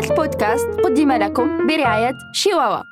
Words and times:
هذا 0.00 0.10
البودكاست 0.10 0.66
قدم 0.84 1.12
لكم 1.12 1.66
برعاية 1.66 2.12
شيواوا. 2.32 2.82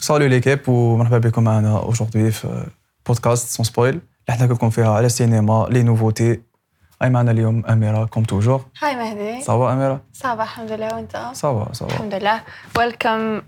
سالو 0.00 0.26
ليكيب 0.26 0.68
ومرحبا 0.68 1.18
بكم 1.18 1.44
معنا 1.44 1.78
aujourd'hui 1.78 2.30
في 2.30 2.66
podcast 3.06 3.48
Sans 3.48 3.64
Spoil 3.64 3.90
اللي 3.90 4.38
حنا 4.38 4.52
لكم 4.52 4.70
فيها 4.70 4.94
على 4.94 5.06
السينما 5.06 5.66
les 5.70 5.82
nouveautés 5.82 6.40
et 7.02 7.10
معنا 7.10 7.30
اليوم 7.30 7.66
أميرة 7.66 8.04
comme 8.04 8.22
toujours 8.22 8.64
هاي 8.82 8.96
مهدي. 8.96 9.42
ça 9.42 9.57
va 9.57 9.72
أميرة؟ 9.72 10.00
ça 10.12 10.26
va 10.26 10.40
الحمد 10.40 10.72
لله. 10.72 10.94
وأنت؟ 10.94 11.16
ça 11.32 11.52
va 11.52 11.72
ça 11.72 11.83
va 11.83 11.94
الحمد 11.94 12.14
لله. 12.14 12.40
welcome 12.78 13.40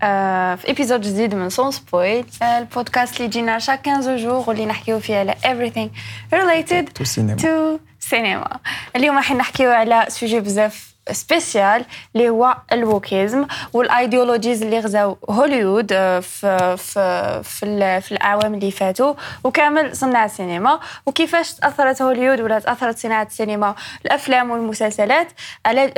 في 0.55 0.67
épisode 0.67 1.01
جديد 1.01 1.35
من 1.35 1.49
Sans 1.49 1.71
Spoil 1.71 2.25
ال 2.43 2.52
podcast 2.52 3.15
اللي 3.15 3.25
يجينا 3.25 3.59
chaque 3.59 3.85
15 3.85 4.17
jours 4.17 4.43
واللي 4.47 4.65
نحكيو 4.65 4.99
فيه 4.99 5.17
على 5.17 5.33
everything 5.33 5.89
related 6.35 7.03
cinéma 7.03 7.35
to 7.35 7.77
cinéma 7.99 8.59
اليوم 8.95 9.15
راح 9.15 9.31
نحكيو 9.31 9.69
على 9.71 10.05
sujet 10.07 10.39
بزاف 10.39 10.94
spécial 11.11 11.85
اللي 12.15 12.29
هو 12.29 12.57
ال 12.71 12.80
wokisme 12.80 13.47
وال 13.73 13.88
idéologies 13.88 14.63
اللي 14.63 14.79
غزاو 14.79 15.17
هوليوود 15.29 15.89
في 16.19 16.77
في 16.77 17.41
في, 17.43 18.01
في 18.01 18.11
الاعوام 18.11 18.53
اللي 18.53 18.71
فاتوا 18.71 19.13
وكامل 19.43 19.95
صناع 19.95 20.25
السينما 20.25 20.79
وكيفاش 21.05 21.53
تاثرت 21.53 22.01
هوليوود 22.01 22.41
ولا 22.41 22.59
تاثرت 22.59 22.97
صناعه 22.97 23.23
السينما 23.23 23.75
الافلام 24.05 24.51
والمسلسلات 24.51 25.27
على 25.65 25.93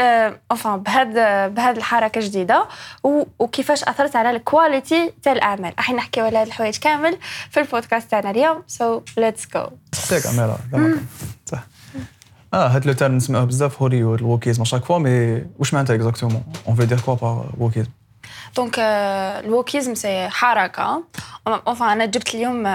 enfin 0.53 0.67
بهذا 0.67 1.47
بهذه 1.47 1.77
الحركه 1.77 2.19
الجديده 2.19 2.65
وكيفاش 3.39 3.83
اثرت 3.83 4.15
على 4.15 4.29
ال 4.29 4.40
qualité 4.40 5.13
تاع 5.23 5.31
الاعمال 5.33 5.73
راح 5.77 5.91
نحكيو 5.91 6.25
على 6.25 6.37
هاد 6.37 6.47
الحوايج 6.47 6.77
كامل 6.77 7.17
في 7.51 7.59
البودكاست 7.59 8.11
تاعنا 8.11 8.29
اليوم 8.29 8.63
so 8.67 9.01
let's 9.17 9.47
go. 9.53 9.67
صح 11.45 11.63
آه 12.53 12.67
هاد 12.67 12.85
le 12.85 12.93
terme 12.93 13.15
نسمعوه 13.15 13.45
بزاف 13.45 13.81
هوليوود 13.81 14.19
ال 14.19 14.25
wokisme 14.25 14.63
chaque 14.63 14.85
fois 14.85 14.97
mais 14.99 15.43
واش 15.59 15.73
معناتها 15.73 15.95
exactement 15.95 16.43
on 16.67 16.75
veut 16.75 16.85
dire 16.85 16.99
quoi 17.01 17.13
par 17.15 17.45
wokisme 17.57 17.89
donc 18.55 18.79
ال 18.79 18.94
wokisme 18.94 19.95
c'est 19.95 20.29
حركه 20.29 21.03
enfin 21.49 21.81
أنا 21.81 22.05
جبت 22.05 22.35
اليوم 22.35 22.67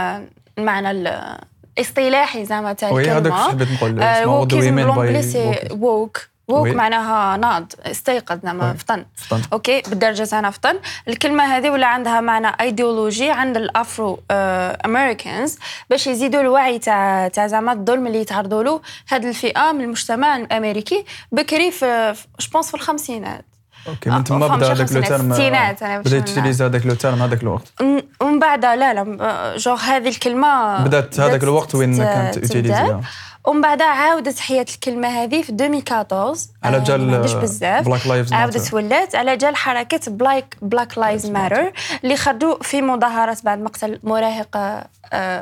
المعنى 0.59 0.91
ال- 0.91 1.39
الاصطلاحي 1.79 2.45
زعما 2.45 2.73
تاع 2.73 2.91
oui 2.91 3.11
هذاك 3.11 3.17
الكلمة 3.27 3.49
حبيت 3.51 3.69
نقول 3.73 4.03
ال 4.03 4.12
wokisme 4.12 4.77
بال 4.77 4.87
anglais 4.87 5.23
c'est 5.23 5.69
woke 5.71 6.29
woke 6.49 6.65
oui. 6.65 6.75
معناها 6.75 7.37
ناض 7.37 7.73
استيقظ 7.87 8.39
زعما 8.45 8.71
oui. 8.71 8.79
فطن. 8.79 9.05
okay 9.53 9.83
بالدرجة 9.89 10.25
تاعنا 10.25 10.51
فطن 10.51 10.79
الكلمة 11.09 11.45
هذه 11.45 11.71
ولا 11.71 11.87
عندها 11.87 12.21
معنى 12.21 12.49
idéologique 12.61 13.31
عند 13.31 13.57
ال 13.57 14.21
Afro-Americans 14.31 15.59
باش 15.91 16.07
يزيدوا 16.07 16.41
الوعي 16.41 16.79
تاع 16.79 17.29
تاع 17.29 17.47
زعما 17.47 17.73
الظلم 17.73 18.07
اللي 18.07 18.21
يتعرضوا 18.21 18.63
له 18.63 18.81
هذه 19.09 19.29
الفئة 19.29 19.73
من 19.73 19.81
المجتمع 19.81 20.37
الأمريكي 20.37 21.05
بكري 21.33 21.71
في 21.71 22.15
je 22.41 22.49
pense 22.53 22.69
في 22.69 22.75
الخمسينات 22.75 23.45
okay 23.89 24.11
من 24.11 24.25
تما 24.25 24.47
بدأ 24.47 24.73
هذاك 24.73 24.93
le 24.93 25.03
terme 25.03 25.29
بدأ 25.29 25.51
نعرف. 25.51 26.07
يتيليزي 26.13 26.65
هذاك 26.65 26.87
le 26.87 26.95
terme 26.95 27.23
هذاك 27.23 27.43
الوقت 27.43 27.73
ومن 28.21 28.39
بعد 28.39 28.65
لا 28.65 28.95
لا 28.95 29.57
je 29.57 29.81
هذه 29.81 30.09
الكلمة 30.09 30.85
بدأت 30.85 31.21
هذاك 31.21 31.43
الوقت 31.43 31.75
وين 31.75 31.97
كانت 31.97 32.39
تبدأ. 32.39 33.01
ومن 33.45 33.61
بعد 33.61 33.83
عاودت 33.83 34.39
حياة 34.39 34.67
الكلمة 34.75 35.09
هذه 35.09 35.43
في 35.43 35.51
2014 35.51 36.41
على 36.63 36.77
آه، 36.77 36.81
جال 36.81 37.15
عنديش 37.15 37.33
بزاف 37.33 37.89
Lives 37.89 38.29
Matter. 38.29 38.33
عاودت 38.33 38.75
ولات 38.75 39.15
على 39.15 39.37
جال 39.37 39.57
حركة 39.57 40.01
Black 40.11 40.57
Black 40.63 40.99
Lives 40.99 41.31
Matter 41.31 41.73
اللي 42.05 42.17
خرجوا 42.17 42.63
في 42.63 42.83
مظاهرات 42.83 43.45
بعد 43.45 43.59
مقتل 43.59 43.99
مراهق 44.03 44.85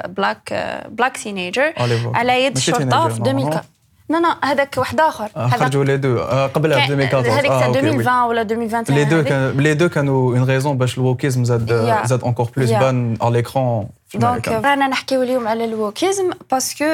بلاك 0.06 0.52
بلاك 0.88 1.16
تينيجر. 1.16 1.72
على 2.14 2.44
يد 2.44 2.58
teenager، 2.58 2.76
في 2.76 2.90
non, 2.90 2.94
2000 2.94 3.62
لا 4.10 4.16
لا 4.16 4.36
هذاك 4.44 4.74
واحد 4.78 5.00
آخر 5.00 5.28
آه، 5.36 5.48
خرجوا 5.48 5.84
لي 5.84 5.96
دو 5.96 6.18
آه، 6.18 6.46
قبلها 6.46 6.86
في 6.86 6.92
2014 6.92 7.38
هذيك 7.38 7.50
آه، 7.50 7.58
تاع 7.58 7.66
أوكي، 7.66 7.80
وي. 7.80 7.88
2020 7.88 8.28
ولا 8.28 8.42
2021 8.42 8.98
لي 8.98 9.04
دو. 9.04 9.24
كان 9.24 9.50
لي 9.50 9.74
دو 9.74 9.88
كانوا 9.88 10.36
اون 10.36 10.44
ريزون 10.44 10.78
باش 10.78 10.98
الووكيزم 10.98 11.44
زاد. 11.44 11.72
زاد 12.06 12.22
اونكور 12.22 12.48
بلوس. 12.56 12.70
بان 12.70 13.16
على 13.22 13.32
ليكرون 13.32 13.88
دونك 14.14 14.48
أمريكا. 14.48 14.68
رانا 14.70 14.88
نحكيو 14.88 15.22
اليوم 15.22 15.48
على 15.48 15.64
الووكيزم 15.64 16.30
باسكو 16.50 16.84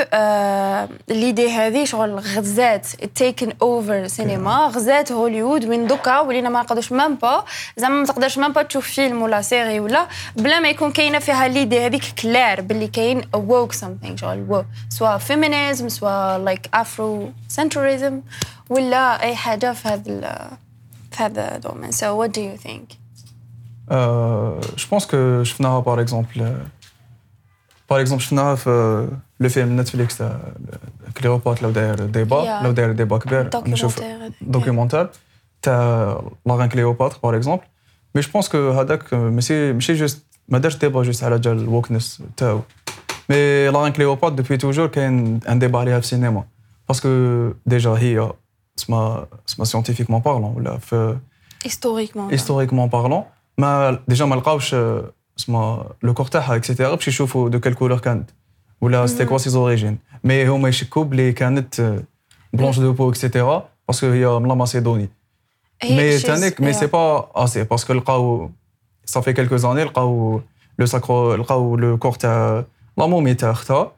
ليدي 1.08 1.50
هذه 1.50 1.84
شغل 1.84 2.14
غزات 2.14 2.86
تيكن 2.86 3.52
اوفر 3.62 4.06
سينما 4.06 4.56
غزات 4.66 5.12
هوليوود 5.12 5.64
وين 5.64 5.86
دوكا 5.86 6.20
ولينا 6.20 6.48
ما 6.48 6.62
نقدرش 6.62 6.92
مام 6.92 7.14
با 7.14 7.44
زعما 7.76 7.94
ما 7.94 8.06
تقدرش 8.06 8.38
même 8.38 8.52
pas 8.52 8.62
تشوف 8.62 8.86
فيلم 8.86 9.22
ولا 9.22 9.42
série 9.42 9.80
ولا. 9.80 10.06
بلا 10.36 10.60
ما 10.60 10.68
يكون 10.68 10.92
كاينة 10.92 11.18
فيها 11.18 11.48
l'idée 11.48 11.86
هذيك 11.86 12.04
كلار 12.22 12.60
باللي 12.60 12.88
كاين 12.88 13.22
woke 13.34 13.72
something 13.72 14.16
شغل 14.16 14.46
woke 14.48 14.64
سواء 14.88 15.18
féminisme 15.19 15.88
سواء 15.88 16.38
like 16.38 16.69
afrocentrisme 16.74 18.20
ولا 18.70 19.22
أي 19.22 19.36
حاجة 19.36 19.72
في 19.72 19.88
هذا 19.88 20.50
في 21.12 21.22
هذا 21.22 21.56
ال 21.56 21.61
domaine 21.61 21.92
so 21.92 22.20
what 22.20 22.30
do 22.30 22.42
you 22.42 22.56
think 22.56 22.92
je 24.78 24.86
pense 24.91 25.06
que 25.06 25.42
شفناها 25.42 25.80
par 25.80 26.00
exemple 26.00 26.56
par 27.91 28.00
exemple 28.00 28.22
شفناها 28.22 28.54
في 28.54 29.08
le 29.41 29.48
film 29.48 29.80
نتفليكس 29.80 30.19
تاع 30.19 30.38
كليوبات 31.20 31.62
لو 31.62 31.70
داير 31.70 32.06
débat 32.06 32.44
Yeah. 32.60 32.64
لو 32.64 32.72
داير 32.72 32.92
débat 32.92 33.19
كبير 33.19 33.50
نشوف 33.66 33.97
documentaire 34.00 34.26
هذاك. 34.26 34.32
documentaire 34.42 35.08
تاع 35.62 36.22
la 36.47 36.53
reine 36.53 36.69
Cléopâtre 36.69 37.19
par 37.22 37.36
exemple 37.36 37.62
mais 38.14 38.20
je 38.22 38.30
pense 38.32 38.48
que 38.48 38.70
هذاك 38.70 39.14
ماشي 39.14 39.72
ماشي 39.72 39.92
juste 39.94 40.26
ما 40.48 40.58
دارش 40.58 40.76
débat 40.76 41.02
juste 41.02 41.24
على 41.24 41.38
جال 41.38 41.58
ال 41.58 41.66
wokeness 41.66 42.22
تاعو 42.36 42.60
mais 43.30 43.69
la 43.69 43.75
reine 43.75 43.92
Cléopâtre 43.92 44.34
depuis 44.34 44.56
toujours 44.56 44.86
كاين 44.86 45.41
un 45.48 45.58
débat 45.58 45.78
عليها 45.78 46.00
في 46.00 46.04
السينما 46.04 46.44
parce 46.88 47.01
que 47.01 47.08
déjà 47.66 47.91
هي 47.91 48.32
اسمها 48.78 49.26
اسمها 49.48 49.64
scientifiquement 49.64 50.20
parlant 50.20 50.54
ولا 50.56 50.78
في 50.78 51.16
historiquement 51.64 52.30
historiquement 52.30 52.88
parlant 52.88 53.24
ما 53.58 53.98
déjà 54.08 54.24
ما 54.24 54.34
لقاوش 54.34 54.76
آه، 55.36 55.41
اسمها 55.41 55.86
le 56.02 56.14
corps 56.14 56.26
تاعها 56.26 56.56
et 56.56 56.66
cetera 56.66 56.94
باش 56.94 57.08
يشوفوا 57.08 57.48
de 57.48 57.60
quelle 57.60 57.74
couleur 57.74 57.98
كانت. 57.98 58.30
ولا 58.80 59.06
c'était 59.06 59.24
quoi 59.24 59.38
ses 59.38 59.50
origines 59.50 59.98
mais 60.24 60.48
هما 60.48 60.69
يشكوا 60.69 61.04
بلي 61.04 61.32
كانت 61.32 62.02
blanche 62.52 62.78
de 62.78 62.92
peau 62.92 63.10
et 63.10 63.25
cetera 63.25 63.69
parce 63.88 64.00
que 64.00 64.06
هي 64.06 64.26
من 64.38 64.48
la 64.48 64.54
Macédoine. 64.54 65.08
mais 65.84 66.19
تانيك 66.19 66.60
mais 66.60 66.72
si 66.72 66.86
bah 66.86 67.28
si 67.44 67.64
parce 67.64 67.82
que 67.82 67.92
لقاو 67.92 68.50
ça 69.04 69.14
fait 69.14 69.32
quelques 69.32 69.56
années 69.56 69.84
لقاو 69.84 70.41
le 70.78 70.86
sacré 70.86 71.34
لقاو 71.34 71.76
le 71.76 71.98
corps 71.98 72.12
تاع 72.12 72.64
la 72.98 73.06
momie 73.06 73.34
تاع 73.34 73.50
اختها. 73.50 73.92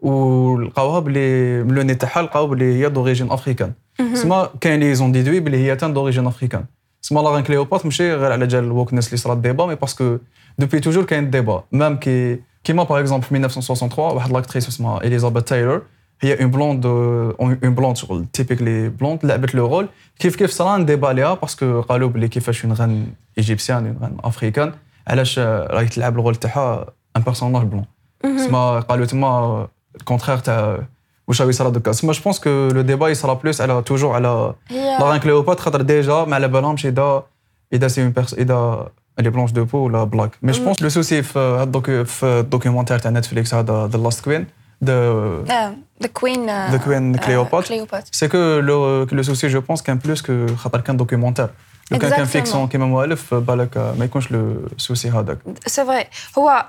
ولقاوها 0.00 1.00
بلي 1.00 1.62
من 1.62 1.74
le 1.74 1.82
nez 1.82 1.94
تاعها 1.94 2.22
لقاو 2.22 2.46
بلي 2.46 2.74
هي 2.84 2.88
d'origine 2.88 3.30
africaine 3.30 3.72
سما 4.14 4.48
كاين 4.60 4.80
les 4.80 4.94
indices 4.94 5.40
بلي 5.40 5.56
هي 5.56 5.76
تان 5.76 5.94
d'origine 5.94 6.26
africaine 6.26 6.64
سما 7.04 7.20
la 7.20 7.30
reine 7.30 7.42
Cléopâtre 7.42 7.84
ماشي 7.84 8.14
غير 8.14 8.32
على 8.32 8.46
جال 8.46 8.64
ال 8.64 8.69
wokeness 8.69 9.06
اللي 9.06 9.16
صرات 9.16 9.38
débat 9.38 9.66
mais 9.66 9.74
parce 9.74 10.02
que 10.02 10.18
depuis 10.58 10.80
toujours 10.80 11.04
كاين 11.04 11.30
débat 11.30 11.64
même 11.72 11.96
كي 11.96 12.40
كيما 12.64 12.82
par 12.82 13.00
exemple 13.00 13.24
في 13.26 13.36
1963 13.36 14.16
واحد 14.16 14.32
l'actrice 14.32 14.68
اسمها 14.68 15.04
اليزابيث 15.04 15.42
تايلور 15.42 15.82
هي 16.20 16.42
une 16.42 16.50
blonde 16.50 16.86
une 16.86 17.54
blonde 17.54 17.96
شغل 17.96 18.26
typically 18.32 18.88
blonde 18.88 19.26
لعبت 19.26 19.54
le 19.54 19.66
rôle 19.66 19.88
كيف 20.18 20.36
كيف 20.36 20.50
صرا 20.50 20.78
débat 20.82 21.08
عليها 21.08 21.34
parce 21.34 21.63
que 21.63 21.80
قالوا 21.80 22.08
بلي 22.08 22.28
كيفاش 22.28 22.64
une 22.64 22.74
reine 22.74 23.06
égyptienne 23.38 23.86
une 23.86 23.96
reine 24.02 24.16
africaine 24.24 24.72
علاش 25.06 25.38
راهي 25.38 25.86
تلعب 25.86 26.18
ال 26.18 26.22
rôle 26.22 26.36
تاعها 26.36 26.86
un 27.16 27.22
personnage 27.22 27.62
blanc 27.62 27.84
سما 28.22 28.80
قالوا 28.80 29.06
تما 29.06 29.68
ال 29.96 30.00
contraire 30.00 30.38
تاع 30.38 30.78
واش 31.28 31.40
راهي 31.40 31.50
يصرا 31.50 31.68
دوكا 31.70 31.92
سما 31.92 32.12
je 32.12 32.22
pense 32.22 32.40
que 32.40 32.50
le 32.50 32.80
débat 32.80 33.08
يصرا 33.08 33.34
plus 33.34 33.60
على 33.60 33.82
toujours 33.82 34.14
على 34.14 34.54
هي 34.68 34.98
la 34.98 35.04
reine 35.04 35.20
Cléopâtre 35.20 35.62
خاطر 35.62 35.80
déjà 35.82 36.24
ما 36.24 36.34
على 36.34 36.48
بالهمش 36.48 36.86
اذا 36.86 37.22
اذا 37.72 37.88
c'est 37.88 38.02
une 38.02 38.10
perse 38.10 38.34
اذا 38.34 38.88
elle 39.18 39.30
est 39.30 39.36
blanche 39.36 39.50
de 39.50 39.64
peau 39.64 39.78
ولا 39.78 40.04
black 40.04 40.30
mais 40.42 40.52
je 40.52 40.64
pense 40.64 40.82
le 40.82 40.88
souci 40.88 41.22
في 41.22 41.38
هاد 41.38 41.60
ال 41.66 41.74
docu 41.74 42.04
في 42.04 42.26
ال 42.26 42.31
documentaire 42.31 42.98
تاع 42.98 43.10
نتفليكس 43.10 43.54
هذا 43.54 43.86
the 43.86 43.98
last 43.98 44.24
queen 44.24 44.46
the 44.84 45.44
the 46.02 46.08
queen 46.12 46.46
The 46.70 46.78
Queen 46.80 47.20
Cléopâtre. 47.20 47.68
Cléopâtre 47.68 48.08
c'est 48.12 48.28
que 48.28 48.38
le 48.38 49.02
le 49.02 49.22
souci 49.22 49.48
je 49.48 49.60
pense 49.60 49.82
كان 49.82 49.98
plus 49.98 50.22
que 50.22 50.46
خاطر 50.56 50.80
كان 50.80 50.96
documentaire 50.96 51.48
لو 51.90 51.98
كان 51.98 52.10
كان 52.10 52.24
Exactement. 52.26 52.28
fiction 52.28 52.68
كيما 52.68 52.86
مؤلف 52.86 53.34
بالك 53.34 53.76
ما 53.76 54.04
يكونش 54.04 54.32
le 54.32 54.68
souci 54.76 55.10
هذاك 55.10 55.38
c'est 55.66 55.84
vrai 55.84 56.04
هو 56.38 56.66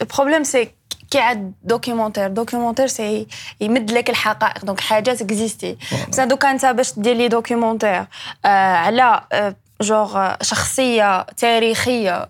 ال 0.00 0.05
problème 0.05 0.44
c'est 0.44 0.68
que 1.12 1.18
عاد 1.20 1.52
documentaire. 1.62 2.28
documentaire 2.28 2.86
سي 2.86 3.26
يمد 3.60 3.90
لك 3.90 4.10
الحقائق 4.10 4.64
donc 4.64 4.80
حاجات 4.80 5.22
اكزيستي 5.22 5.76
بس 6.08 6.20
دوكا 6.20 6.50
انت 6.50 6.66
باش 6.66 6.92
دير 6.98 7.16
لي 7.16 7.28
documentaire 7.28 8.04
آه، 8.44 8.48
على 8.76 9.20
آه، 9.32 9.56
je 9.80 10.32
شخصية 10.42 11.22
تاريخية 11.22 12.28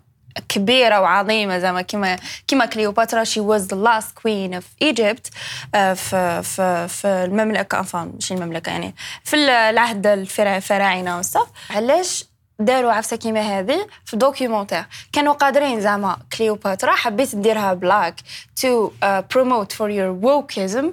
كبيرة 0.48 1.00
وعظيمة 1.00 1.58
زعما 1.58 1.82
كيما 1.82 2.16
كيما 2.46 2.66
كليوباترا 2.66 3.24
she 3.24 3.40
was 3.40 3.66
the 3.66 3.76
last 3.76 4.18
queen 4.18 4.54
of 4.54 4.64
Egypt 4.82 5.26
في 5.72 6.42
في 6.42 6.88
في 6.88 7.06
المملكة 7.08 7.78
enfin 7.78 8.10
ماشي 8.14 8.34
المملكة 8.34 8.70
يعني 8.70 8.94
في 9.24 9.36
العهد 9.70 10.06
الفرا- 10.06 10.56
الفراعنة 10.56 11.18
w 11.18 11.23
stuff 11.23 11.46
علاش 11.70 12.24
داروا 12.64 12.92
عفسه 12.92 13.16
كيما 13.16 13.40
هذه 13.40 13.86
في 14.04 14.16
documentaire. 14.16 14.84
كانوا 15.12 15.32
قادرين 15.32 15.80
زعما 15.80 16.16
كليوباترا 16.38 16.92
حبيت 16.92 17.36
ديرها 17.36 17.74
black 17.74 18.14
to 18.62 18.90
promote 19.02 19.72
for 19.72 19.90
your 19.90 20.08
wokism 20.08 20.92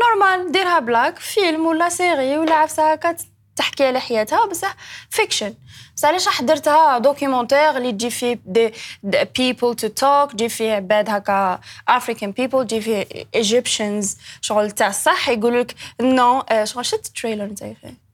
normal 0.00 0.52
ديرها 0.52 0.78
black 0.78 1.18
film 1.18 1.66
ولا 1.66 1.88
série 1.88 2.38
ولا 2.38 2.54
عفسة 2.54 2.92
هكا 2.92 3.16
تحكي 3.56 3.86
على 3.86 4.00
حياتها 4.00 4.46
بصح 4.46 4.76
fiction 5.10 5.54
بس 5.96 6.04
علاش 6.04 6.28
حضرتها 6.28 6.98
documentaire 6.98 7.76
اللي 7.76 7.92
تجي 7.92 8.10
فيه 8.10 8.38
des 8.46 8.72
people 9.02 9.74
to 9.74 9.88
talk 9.88 10.32
تجي 10.32 10.48
فيه 10.48 10.72
عباد 10.72 11.10
هكا 11.10 11.60
African 11.88 12.30
people 12.30 12.66
تجي 12.66 12.80
فيه 12.80 13.06
Egyptians 13.34 14.16
شغل 14.40 14.70
تاع 14.70 14.88
الصح 14.88 15.28
يقول 15.28 15.60
لك 15.60 15.74
no 16.00 16.42
شغل 16.64 16.86
شفت 16.86 17.06
ال 17.06 17.12
trailer 17.12 17.54
أخي 17.62 17.74
آه، 17.84 18.07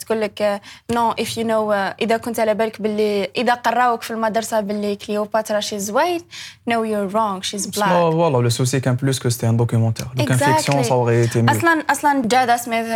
تقول 0.00 0.20
لك 0.20 0.60
no 0.90 1.10
if 1.10 1.38
you 1.38 1.46
know 1.46 1.72
إذا 1.72 2.16
كنت 2.16 2.40
على 2.40 2.54
بالك 2.54 2.82
باللي 2.82 3.30
إذا 3.36 3.54
قراوك 3.54 4.02
في 4.02 4.10
المدرسة 4.10 4.60
باللي 4.60 4.96
كليوباترا 4.96 5.60
she's 5.60 5.90
white 5.90 6.24
no 6.68 6.84
you 6.84 7.08
wrong 7.08 7.40
she's 7.40 7.66
black 7.66 7.88
voilà 7.88 8.38
le 8.38 8.48
souci 8.48 8.80
كان 8.80 8.94
plus 8.94 9.18
que 9.18 9.28
c'était 9.28 9.48
un 9.48 9.56
documentaire 9.56 10.06
لو 10.18 10.24
كان 10.24 10.36
fiction 10.36 10.82
ça 10.82 10.94
aurait 10.94 11.20
été 11.20 11.46
أصلا 11.48 11.84
أصلا 11.90 12.22
جادا 12.24 12.56
سميث 12.56 12.86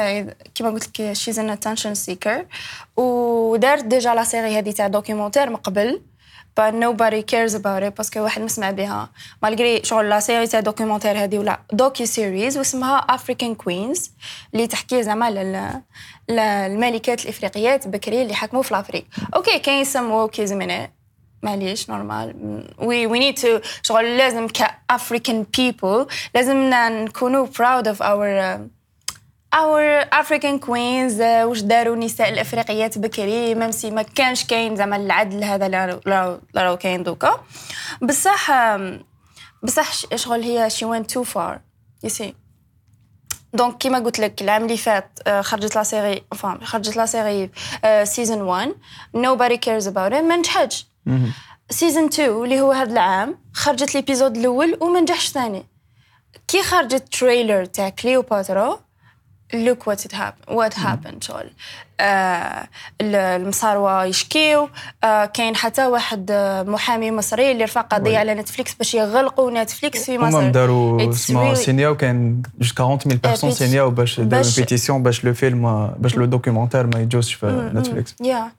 كيما 0.54 0.70
قلت 0.70 1.00
لك 1.00 1.12
she's 1.12 1.38
an 1.38 1.50
attention 1.50 1.94
seeker 1.94 2.46
ودارت 2.96 3.84
déjà 3.84 4.14
la 4.14 4.24
série 4.24 4.58
هذه 4.58 4.70
تاع 4.70 4.88
documentaire 4.88 5.50
من 5.50 5.56
قبل. 5.56 6.00
But 6.60 6.72
nobody 6.74 7.22
cares 7.22 7.54
about 7.54 7.82
it 7.82 7.96
parce 7.96 8.11
que 8.11 8.20
واحد 8.20 8.42
مسمع 8.42 8.70
بها. 8.70 9.10
malgré 9.42 9.80
شغل 9.84 10.08
la 10.08 10.20
série 10.20 10.46
تاع 10.46 10.60
documentaire 10.60 11.24
هذه 11.24 11.38
ولا 11.38 11.60
docuseries 11.72 12.58
واسمها 12.58 12.96
African 12.98 13.54
Queens 13.54 14.10
اللي 14.54 14.66
تحكي 14.66 15.02
زعما 15.02 15.28
الملكات 16.30 17.24
الإفريقيات 17.24 17.88
بكري 17.88 18.22
اللي 18.22 18.34
حكموا 18.34 18.62
في 18.62 18.70
ال 18.70 18.74
Afrique. 18.74 19.04
okay 19.36 19.58
كاين 19.58 19.84
some 19.84 20.10
wokism 20.10 20.58
من 20.58 20.88
معليش 21.42 21.90
normal 21.90 22.34
we 22.78 23.06
we 23.06 23.18
need 23.18 23.34
to 23.34 23.60
شغل 23.82 24.16
لازم 24.18 24.48
ك 24.48 24.60
African 24.61 25.46
people 25.56 26.06
لازمنا 26.34 26.88
نكونوا 26.88 27.46
proud 27.58 27.88
of 27.88 28.02
our 28.02 28.58
our 29.54 29.82
African 30.12 30.58
queens 30.58 31.22
واش 31.22 31.60
داروا 31.60 31.94
النساء 31.94 32.28
الإفريقيات 32.28 32.98
بكري؟ 32.98 33.54
même 33.54 33.70
ما 33.84 34.02
كانش 34.02 34.44
كاين 34.44 34.76
زعما 34.76 34.96
العدل 34.96 35.44
هذا 35.44 35.66
اللي 35.66 36.40
راهو 36.56 36.76
كاين 36.76 37.02
دوكا. 37.02 37.44
بصح 38.02 38.50
بصح 39.62 39.92
شغل 40.14 40.42
هي 40.42 40.70
she 40.70 40.84
went 40.84 41.06
too 41.06 41.22
far 41.22 41.60
you 42.02 42.10
see 42.10 42.34
donc 43.52 43.76
كيما 43.78 43.98
قلت 43.98 44.18
لك 44.18 44.42
العام 44.42 44.62
اللي 44.62 44.76
فات 44.76 45.28
خرجت 45.40 45.76
la 45.76 45.82
série 45.82 46.24
فام 46.34 46.60
خرجت 46.60 46.96
la 46.96 47.06
série 47.06 47.50
saison 48.04 48.42
1 48.42 48.74
nobody 49.16 49.56
cares 49.56 49.86
about 49.86 50.12
it. 50.12 50.22
ما 50.22 50.36
نجحتش. 50.36 50.86
saison 51.70 52.04
2 52.04 52.30
اللي 52.44 52.60
هو 52.60 52.72
هذا 52.72 52.92
العام 52.92 53.38
خرجت 53.52 53.94
l'épisode 53.94 54.36
الأول 54.36 54.78
وما 54.80 55.00
نجحش 55.00 55.28
ثاني. 55.28 55.66
كي 56.48 56.62
خرجت 56.62 57.14
trailer 57.18 57.64
تاع 57.64 57.88
كليوباترا 57.88 58.83
look 59.54 59.86
what 59.86 60.00
it 60.06 60.12
happened 60.12 60.56
what 60.56 60.74
happened 60.74 61.24
شغل. 61.24 61.50
آه 62.00 62.68
المصاروة 63.00 64.04
يشكيو. 64.04 64.68
آه 65.04 65.24
كاين 65.24 65.56
حتى 65.56 65.86
واحد 65.86 66.32
محامي 66.66 67.10
مصري 67.10 67.52
اللي 67.52 67.64
رفع 67.64 67.80
قضية 67.80 68.18
على 68.18 68.34
نتفليكس 68.34 68.74
باش 68.74 68.94
يغلقوا 68.94 69.50
نتفليكس 69.50 70.04
في 70.04 70.18
مصر. 70.18 70.38
هما 70.38 70.48
داروا 70.48 71.10
اسمها 71.10 71.54
سينياو 71.54 71.96
كان 71.96 72.42
جوج 72.58 72.72
40000 72.80 73.20
personnes 73.22 73.50
سينياو 73.50 73.90
باش 73.90 74.20
داروا 74.20 74.50
pétition 74.56 75.02
باش 75.02 75.24
le 75.24 75.34
film 75.34 75.94
باش 75.98 76.16
le 76.16 76.24
documentaire 76.24 76.86
ما 76.86 77.00
يجوزش 77.00 77.34
في 77.34 77.70
نتفليكس. 77.74 78.14
يا 78.22 78.50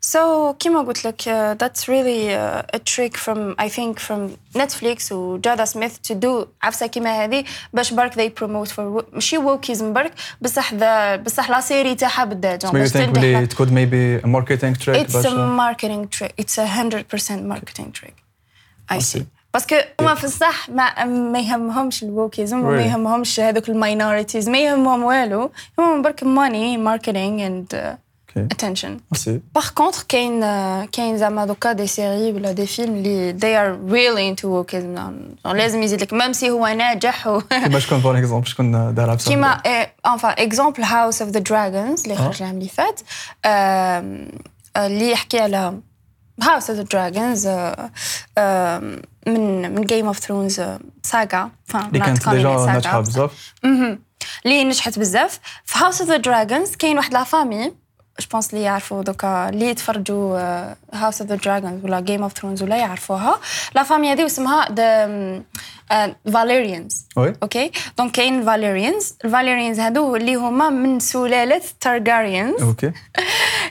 So 0.00 0.54
كيما 0.58 0.82
قلت 0.82 1.04
لك 1.04 1.22
uh, 1.22 1.54
that's 1.62 1.88
really 1.88 2.30
uh, 2.30 2.76
a 2.76 2.78
trick 2.78 3.16
from 3.16 3.54
I 3.58 3.68
think 3.68 3.98
from 3.98 4.36
Netflix 4.54 5.12
و 5.12 5.40
Jada 5.40 5.66
Smith 5.66 6.02
to 6.08 6.14
do 6.14 6.46
عفسه 6.62 6.86
كيما 6.86 7.24
هذه 7.24 7.44
باش 7.72 7.92
برك 7.92 8.14
they 8.14 8.30
promote 8.42 8.70
for 8.70 9.04
ماشي 9.12 9.36
wokeism 9.36 9.82
برك 9.82 10.12
بصح 10.40 10.74
ذا 10.74 11.16
بصح 11.16 11.50
لا 11.50 11.60
سيري 11.60 11.94
تاعها 11.94 12.24
بالذات 12.24 12.66
So 12.66 12.68
you 12.68 12.86
think 12.86 13.16
really 13.16 13.34
it 13.34 13.56
could 13.56 13.72
maybe 13.72 14.24
a 14.24 14.28
marketing 14.28 14.74
trick 14.74 14.96
It's 14.96 15.24
a 15.24 15.34
marketing 15.64 16.08
trick 16.08 16.32
It's 16.36 16.58
a 16.58 16.66
100% 16.66 17.42
marketing 17.42 17.92
trick 17.92 18.14
I 18.88 18.98
see 18.98 19.22
باسكو 19.54 19.76
هما 20.00 20.14
في 20.14 20.24
الصح 20.24 20.68
ما 20.68 21.04
ما 21.04 21.38
يهمهمش 21.38 22.02
الووكيزم 22.02 22.64
وما 22.64 22.82
يهمهمش 22.82 23.40
هذوك 23.40 23.68
الماينورتيز 23.68 24.48
ما 24.48 24.58
يهمهم 24.58 25.02
والو 25.02 25.50
يهمهم 25.78 26.02
برك 26.02 26.24
ماني 26.24 26.76
ماركتينغ 26.76 27.46
اند 27.46 27.96
Okay. 28.35 28.47
attention. 28.55 28.91
Merci. 29.11 29.41
Par 29.53 29.73
contre, 29.73 30.05
كاين 30.07 30.39
كاين 30.85 31.17
زعما 31.17 31.45
دوكا 31.45 31.71
des 31.71 31.87
séries 31.87 32.31
ولا 32.31 32.51
des 32.51 32.65
films 32.65 32.95
اللي 32.95 33.33
they 33.33 33.55
are 33.57 33.75
really 33.93 34.31
into 34.31 34.45
wokeism 34.47 35.47
لازم 35.53 35.83
يزيد 35.83 36.01
لك 36.01 36.13
même 36.13 36.33
si 36.33 36.49
هو 36.49 36.67
ناجح 36.67 37.27
و 37.27 37.41
كيما 37.41 37.79
شكون 37.79 37.99
par 37.99 38.17
exemple 38.17 38.47
شكون 38.47 38.91
بصح 38.93 39.27
كيما 39.27 39.51
un 40.05 40.29
exemple 40.29 40.83
House 40.83 41.21
of 41.21 41.31
the 41.31 41.39
Dragons 41.39 42.03
اللي 42.03 42.15
خرج 42.15 42.41
العام 42.41 42.57
اللي 42.57 42.69
فات 42.69 43.01
اللي 44.77 45.11
يحكي 45.11 45.39
على 45.39 45.79
House 46.41 46.69
of 46.69 46.79
the 46.79 46.83
Dragons 46.83 47.47
من 49.27 49.75
من 49.75 49.81
Game 49.81 50.07
of 50.07 50.19
Thrones 50.19 50.61
saga 51.03 51.49
اللي 51.75 51.99
كانت 51.99 52.29
déjà 52.29 52.65
ناجحه 52.65 52.99
بزاف 52.99 53.53
اللي 54.45 54.63
نجحت 54.63 54.99
بزاف 54.99 55.39
في 55.65 55.79
House 55.79 56.01
of 56.01 56.09
the 56.09 56.17
Dragons 56.17 56.75
كاين 56.75 56.97
واحد 56.97 57.13
la 57.13 57.23
famille 57.23 57.80
je 58.21 58.27
pense 58.31 58.53
اللي 58.53 58.63
يعرفوا 58.63 59.03
دوكا 59.03 59.49
اللي 59.49 59.65
يتفرجوا 59.65 60.37
House 60.93 61.21
of 61.21 61.29
the 61.29 61.35
Dragons 61.35 61.85
ولا 61.85 61.99
Game 61.99 62.23
of 62.23 62.33
Thrones 62.33 62.63
ولا 62.63 62.77
يعرفوها 62.77 63.39
la 63.75 63.83
famille 63.83 64.11
هذه 64.11 64.25
اسمها 64.25 64.71
the 64.71 65.07
Velaryons 66.33 67.07
okay 67.17 67.71
donc 67.97 68.11
كاين 68.11 68.39
ال 68.39 68.47
Velaryons 68.47 69.15
ال 69.25 69.30
Velaryons 69.30 69.79
هادو 69.79 70.15
اللي 70.15 70.35
هما 70.35 70.69
من 70.69 70.99
سلاله 70.99 71.61
Targaryens 71.81 72.61
okay 72.61 72.91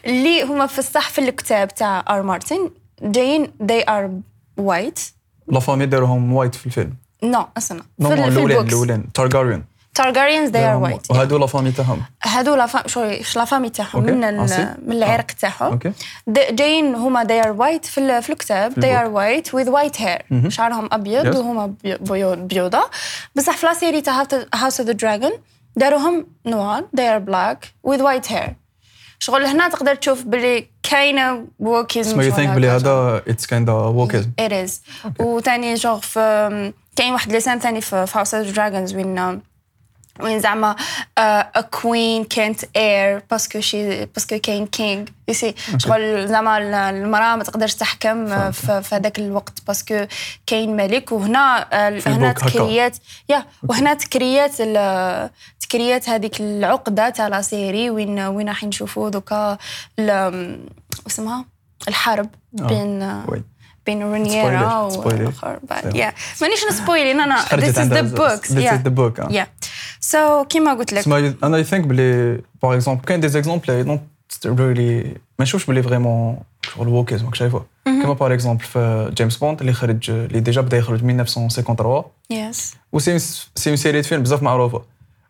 اللي 0.07 0.43
هما 0.43 0.67
في 0.67 0.79
الصح 0.79 1.09
في 1.09 1.19
الكتاب 1.21 1.75
تاع 1.75 2.05
R. 2.11 2.23
Martin 2.23 2.71
جايين 3.03 3.53
they 3.63 3.85
are 3.91 4.11
white. 4.61 5.01
la 5.49 5.61
famille 5.61 5.87
داروهم 5.87 6.33
white 6.33 6.55
في 6.55 6.67
الفيلم 6.67 6.95
no 7.23 7.47
استنى 7.57 7.83
no 7.99 8.09
في, 8.09 8.17
في 8.17 8.29
الاولين 8.29 8.51
ال 8.51 8.55
books 8.55 8.73
الاولين 8.73 9.13
Targaryen 9.13 9.63
Targaryens 10.05 10.51
they 10.51 10.55
are 10.55 10.91
white 10.91 11.11
وهادو 11.11 11.39
la 11.39 11.47
famille 11.47 11.73
تاعهم. 11.73 12.03
هادو 12.25 12.55
la 12.55 12.67
famille 12.67 12.83
شوي 12.87 13.21
la 13.37 13.45
famille 13.45 13.71
تاعهم. 13.71 14.03
من. 14.03 14.21
من 14.87 14.93
العرق 14.93 15.27
تاعهم. 15.27 15.73
okay. 15.73 15.93
د- 16.27 16.55
جايين 16.55 16.95
هما 16.95 17.25
they 17.25 17.45
are 17.47 17.57
white 17.59 17.87
في, 17.91 17.99
ال- 17.99 18.23
في 18.23 18.31
الكتاب. 18.33 18.73
they 18.75 18.95
are 19.01 19.09
white 19.19 19.51
with 19.53 19.69
white 19.73 20.01
hair. 20.01 20.49
شعرهم 20.49 20.89
أبيض. 20.93 21.35
وهما 21.37 21.67
بي- 21.85 21.97
بيو- 21.97 22.35
بيوضة. 22.37 22.83
بصح 23.37 23.57
في 23.57 23.67
la 23.67 23.75
série 23.75 24.01
تاع 24.01 24.23
House 24.55 24.81
of 24.81 24.87
the 24.89 24.93
Dragon 24.93 25.33
داروهم 25.77 26.27
noir. 26.47 26.85
They 26.97 27.01
are 27.01 27.31
black 27.31 27.59
with 27.91 28.01
white 28.01 28.31
hair. 28.33 28.51
شغل 29.19 29.45
هنا 29.47 29.69
تقدر 29.69 29.95
تشوف 29.95 30.23
باللي 30.23 30.67
كاينة 30.83 31.45
ووكيزم 31.59 32.13
سما 32.13 32.25
يو 32.25 32.33
ثينك 32.33 32.49
بلي 32.55 32.69
هذا 32.69 33.23
اتس 33.29 33.47
كايند 33.47 33.71
ووكيزم 33.71 34.31
It 34.41 34.53
is. 34.53 34.73
وثاني 35.21 35.75
جوغ 35.75 36.01
في 36.01 36.73
كاين 36.97 37.13
واحد 37.13 37.33
لسان 37.33 37.59
ثاني 37.59 37.81
في 37.81 38.07
هاوس 38.15 38.35
اوف 38.35 38.51
دراجونز 38.51 38.95
وين 38.95 39.41
وين 40.23 40.41
زعما 40.41 40.77
ا 41.19 41.61
كوين 41.61 42.25
كانت 42.25 42.61
اير 42.77 43.23
باسكو 43.31 43.61
شي 43.61 44.05
باسكو 44.05 44.39
كاين 44.39 44.67
كينغ 44.67 45.05
يسي 45.29 45.55
شغل 45.79 46.29
زعما 46.29 46.59
المرأة 46.91 47.37
ما 47.37 47.45
تقدرش 47.45 47.75
تحكم 47.75 48.51
في 48.51 48.83
هذاك 48.93 49.19
الوقت 49.19 49.59
باسكو 49.67 50.07
كاين 50.47 50.77
ملك 50.77 51.13
وهنا 51.13 51.67
هنا. 52.07 52.33
تكريات 52.33 52.97
يا 53.29 53.45
وهنا 53.69 53.95
تكريات 53.95 54.53
ت 55.61 55.69
créé 55.69 56.01
ات 56.01 56.09
هذيك 56.09 56.41
العقدة 56.41 57.11
تاع 57.11 57.29
la 57.29 57.43
série 57.43 57.91
وين 57.91 58.21
وين 58.21 58.49
راح 58.49 58.65
نشوفوا 58.65 59.09
دوكا 59.11 59.59
اسمها 61.07 61.45
الحرب 61.89 62.29
آه. 62.61 62.67
بين 62.67 63.23
بين 63.87 64.03
Rhaenyra. 64.03 64.75
والأخر. 64.75 65.59
بعد. 65.63 65.97
يا 65.97 66.13
مانيش 66.43 66.65
ن 66.65 66.71
spoiler 66.71 67.13
أنا 67.13 67.37
خرجت 67.37 67.71
this 67.73 67.75
is 67.75 67.79
عندها 67.79 68.01
the 68.01 68.05
بزاف. 68.05 68.41
books 68.41 68.47
This 68.47 68.51
is 68.53 68.89
the 70.13 70.19
book, 70.19 70.23
ah. 70.23 70.37
yeah 70.37 70.45
so 70.45 70.49
كيما 70.49 70.75
قلت 70.75 70.93
لك 70.93 71.01
سما 71.01 71.35
أنا 71.43 71.57
I 71.57 71.65
think 71.65 71.85
بلي 71.85 72.41
par 72.63 72.75
exemple 72.75 73.05
كاين 73.05 73.21
des 73.21 73.29
exemples 73.29 73.71
I 73.71 73.83
don't 73.83 74.03
really 74.47 75.03
ما 75.39 75.43
نشوفش 75.43 75.67
بلي 75.67 75.83
vraiment 75.83 76.39
شغل 76.63 76.89
wokeism 76.89 77.27
راك 77.27 77.35
شايفه 77.35 77.63
كيما 77.85 78.13
par 78.13 78.35
exemple 78.35 78.65
في 78.65 79.11
James 79.15 79.37
Bond 79.37 79.61
اللي 79.61 79.73
خرج 79.73 80.11
اللي 80.11 80.41
déjà 80.41 80.61
بدا 80.61 80.77
يخرج 80.77 81.05
1953 81.05 82.05
yes 82.31 82.77
و 82.93 82.99
c'est 82.99 83.19
c'est 83.55 83.77
série 83.77 84.03
film 84.03 84.23
بزاف 84.23 84.43
معروفه 84.43 84.83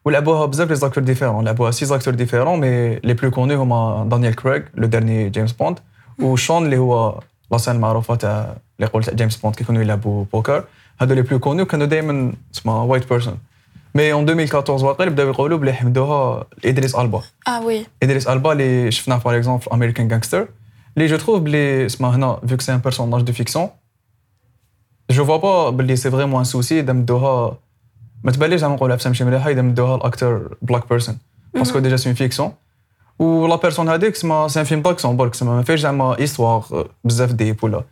ولعبوها 0.05 0.47
بزاف 0.47 0.69
les 0.69 0.77
acteurs 0.77 1.05
différents 1.05 1.45
لعبوها 1.45 1.71
six 1.71 1.85
acteurs 1.85 2.15
différents 2.15 2.61
mais 2.61 2.95
les 2.95 3.15
plus 3.15 3.31
connus 3.31 3.55
هما 3.55 4.09
Daniel 4.11 4.37
Craig 4.37 4.63
le 4.75 4.87
dernier 4.87 5.31
James 5.31 5.53
Bond 5.53 5.79
و 6.19 6.28
Sean 6.28 6.65
اللي 6.65 6.79
هو 6.79 7.21
la 7.53 7.59
scène 7.59 7.75
المعروفه 7.75 8.15
تاع 8.15 8.57
اللي 8.81 8.91
قلت 8.91 9.15
James 9.15 9.37
Bond 9.37 9.55
كيكونوا 9.55 9.83
يلعبوا 9.83 10.25
بوكر 10.33 10.65
هادو 11.01 11.15
les 11.15 11.23
plus 11.23 11.39
connus 11.39 11.65
كانوا 11.65 11.87
دائما 11.87 12.33
اسمها 12.55 12.83
white 12.83 13.09
person 13.09 13.39
mais 13.95 14.13
en 14.13 14.29
2014 14.29 14.87
واقيلا 14.87 15.11
بداو 15.11 15.29
يقولوا 15.29 15.59
بلي 15.59 15.73
يمدوها 15.73 16.47
Idris 16.65 16.95
Elba 16.95 17.23
آه 17.49 17.67
oui 17.67 17.87
Idris 18.03 18.29
Elba 18.29 18.53
اللي 18.53 18.91
شفناه 18.91 19.19
par 19.19 19.37
exemple 19.37 19.63
في 19.63 19.73
American 19.73 20.09
Gangster 20.09 20.49
اللي 20.97 21.09
je 21.09 21.17
trouve 21.17 21.41
بلي 21.43 21.87
اسمها 21.87 22.17
هنا 22.17 22.41
fait 22.47 22.55
que 22.55 22.61
c'est 22.61 22.75
un 22.75 22.79
personnage 22.79 23.23
de 23.23 23.33
fiction 23.33 23.69
je 25.11 25.25
vois 25.25 25.37
pas 25.37 25.71
بلي 25.71 25.97
c'est 25.97 26.11
vraiment 26.11 26.39
un 26.39 26.45
souci 26.45 26.81
اذا 26.81 26.93
مدوها 26.93 27.59
ما 28.25 28.33
تبانليش 28.33 28.61
زعما 28.61 28.75
نقول 28.75 28.93
عفسه 28.93 29.09
ماشي 29.09 29.25
مليحه 29.25 29.51
اذا 29.51 29.63
مدوها 29.63 29.97
ال 29.97 30.07
actor 30.07 30.57
black 30.63 30.89
person 30.89 31.19
parce 31.55 31.70
que 31.70 31.79
déjà 31.79 31.97
c'est 31.97 32.15
fiction 32.15 32.53
ولا 33.19 33.57
personne 33.57 33.89
هذيك 33.89 34.15
سما 34.17 34.49
c'est 34.49 34.61
un 34.61 34.65
film 34.65 34.83
d'action 34.83 35.17
برك 35.17 35.35
سما 35.35 35.57
ما 35.57 35.63
فيهش 35.63 35.81
زعما 35.81 36.19
histoire 36.19 36.89
بزاف 37.05 37.33
deep 37.33 37.65
ولا 37.65 37.85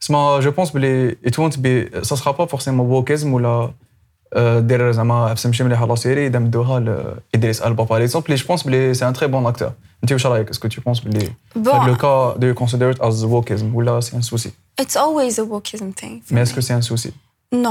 سما 0.00 0.40
je 0.40 0.50
pense 0.50 0.70
بلي 0.70 1.16
ات 1.26 1.38
وونت 1.38 1.58
بي 1.58 1.90
سا 2.02 2.16
سخا 2.16 2.30
با 2.30 2.46
فورسيمون 2.46 3.72
ووكيزم 4.34 4.56
ولا 4.56 4.56
آه، 4.56 4.60
دير 4.60 4.92
زعما 4.92 5.28
باش 5.28 5.42
تمشي 5.42 5.64
مليحة 5.64 5.86
la 5.86 5.94
série 5.94 6.26
إذا 6.26 6.38
مدوها 6.38 6.80
ل 7.34 7.39
Idris 7.39 7.62
Elba 7.62 7.84
par 7.84 8.02
exemple 8.02 8.34
je 8.34 8.46
pense 8.46 8.62
بلي 8.62 8.94
c'est 8.94 9.08
un 9.08 9.12
très 9.12 9.28
bon 9.28 9.46
acteur 9.46 9.72
أنت 10.02 10.12
واش 10.12 10.26
رأيك؟ 10.26 10.50
est-ce 10.50 10.62
que 10.62 10.68
tu 10.68 10.80
penses 10.80 11.00
بلي 11.00 11.20
في 11.20 11.32
هاد 11.70 11.88
le 11.88 11.96
cas 11.96 12.34
de 12.38 12.54
considère 12.54 12.90
it 12.90 13.00
is 13.00 13.24
wokeism 13.24 13.74
ولا 13.74 14.00
c'est 14.00 14.16
un 14.16 14.22
souci 14.22 14.50
It's 14.82 14.94
always 14.96 15.34
a 15.38 15.42
wokeism 15.42 16.02
thing. 16.02 16.32
mais 16.32 16.42
est-ce 16.42 16.54
que 16.54 16.60
c'est 16.60 16.74
un 16.74 16.80
souci 16.80 17.12
No. 17.54 17.70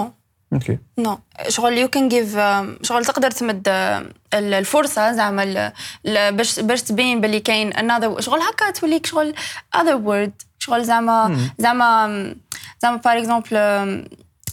okay 0.54 0.78
no 0.98 1.18
شغل 1.48 1.78
you 1.78 1.88
can 1.88 2.08
give 2.10 2.38
شغل 2.82 3.06
تقدر 3.06 3.32
تمد 3.32 3.68
ال- 3.68 4.54
الفرصة 4.54 5.12
زعما 5.12 5.44
ال- 5.44 5.72
ال- 6.06 6.36
باش 6.36 6.60
باش 6.60 6.82
تبين 6.82 7.22
باللي 7.22 7.40
كاين 7.40 7.74
another 7.74 8.20
شغل 8.20 8.40
هكا 8.40 8.72
توليك 8.72 9.06
شغل 9.06 9.34
other 9.78 9.98
word. 10.08 10.32
شغل 10.60 10.86
زعما 10.86 11.38
زعما 11.60 12.36
زعما 12.82 12.98
par 12.98 13.18
exemple 13.18 14.08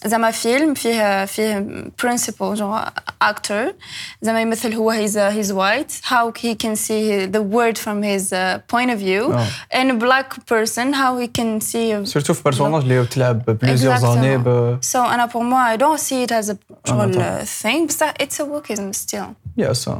زعما 0.06 0.30
فيلم 0.30 0.74
فيه 0.74 1.24
فيه 1.24 1.66
principal 2.02 2.54
je 2.54 2.78
acteur 3.22 3.74
زعما 4.22 4.40
يمثل 4.40 4.74
هو 4.74 4.90
he's 4.90 5.18
he's 5.18 5.52
white 5.52 5.92
how 5.92 6.32
he 6.38 6.54
can 6.64 6.76
see 6.76 7.26
the 7.34 7.42
word 7.54 7.78
from 7.78 8.02
his 8.02 8.32
uh, 8.32 8.58
point 8.74 8.90
of 8.90 8.98
view 8.98 9.32
آه. 9.32 9.46
and 9.72 9.90
a 9.90 10.04
black 10.04 10.34
person 10.52 10.92
how 10.94 11.18
he 11.22 11.28
can 11.40 11.60
see 11.72 12.04
surtout 12.04 12.34
في 12.34 12.42
personnage 12.44 12.82
اللي 12.82 13.04
تلعب 13.06 13.44
plusieurs 13.44 13.96
Exactement. 13.96 14.00
زاني 14.00 14.36
ب 14.38 14.78
So 14.92 14.96
أنا 14.96 15.26
pour 15.28 15.42
moi 15.42 15.76
I 15.76 15.80
don't 15.82 16.00
see 16.08 16.26
it 16.28 16.32
as 16.44 16.50
a 16.52 16.56
شغل 16.88 17.14
طبعاً. 17.14 17.44
thing 17.62 17.86
بصح 17.88 18.14
it's 18.22 18.36
a 18.36 18.44
wokeism 18.44 18.92
still 19.06 19.24
yes 19.56 19.90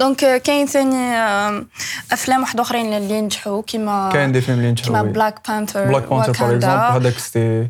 donc 0.00 0.24
آه، 0.24 0.38
كاين 0.38 0.66
ثاني 0.66 0.96
آم، 1.16 1.68
افلام 2.12 2.40
واحد 2.40 2.60
اخرين 2.60 2.92
اللي 2.92 3.20
نجحوا 3.20 3.62
كيما 3.62 4.10
كاين 4.12 4.32
des 4.32 4.40
films 4.40 4.58
اللي 4.58 4.70
نجحوا 4.70 4.86
كيما 4.86 5.00
oui. 5.00 5.08
Black 5.12 5.48
Panther 5.48 5.84
Black 5.84 6.02
Panther 6.10 6.32
par 6.32 6.54
exemple 6.56 6.64
هذاك 7.06 7.18
c'était 7.18 7.68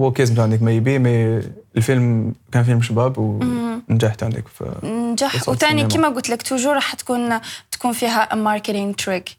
wokeism 0.00 0.40
عندك 0.40 0.62
maybe 0.62 0.98
mais 0.98 1.42
الفيلم 1.76 2.34
كان 2.52 2.64
فيلم 2.64 2.82
شباب 2.82 3.18
ونجحت 3.18 4.22
عندك 4.22 4.44
ف 4.48 4.62
نجح. 4.84 5.48
وثاني. 5.48 5.86
كيما 5.86 6.08
قلت 6.08 6.28
لك 6.30 6.42
toujours 6.42 6.74
راح 6.74 6.94
تكون 6.94 7.40
تكون 7.70 7.92
فيها 7.92 8.34
ماركتينغ 8.34 8.92
تريك 8.92 9.30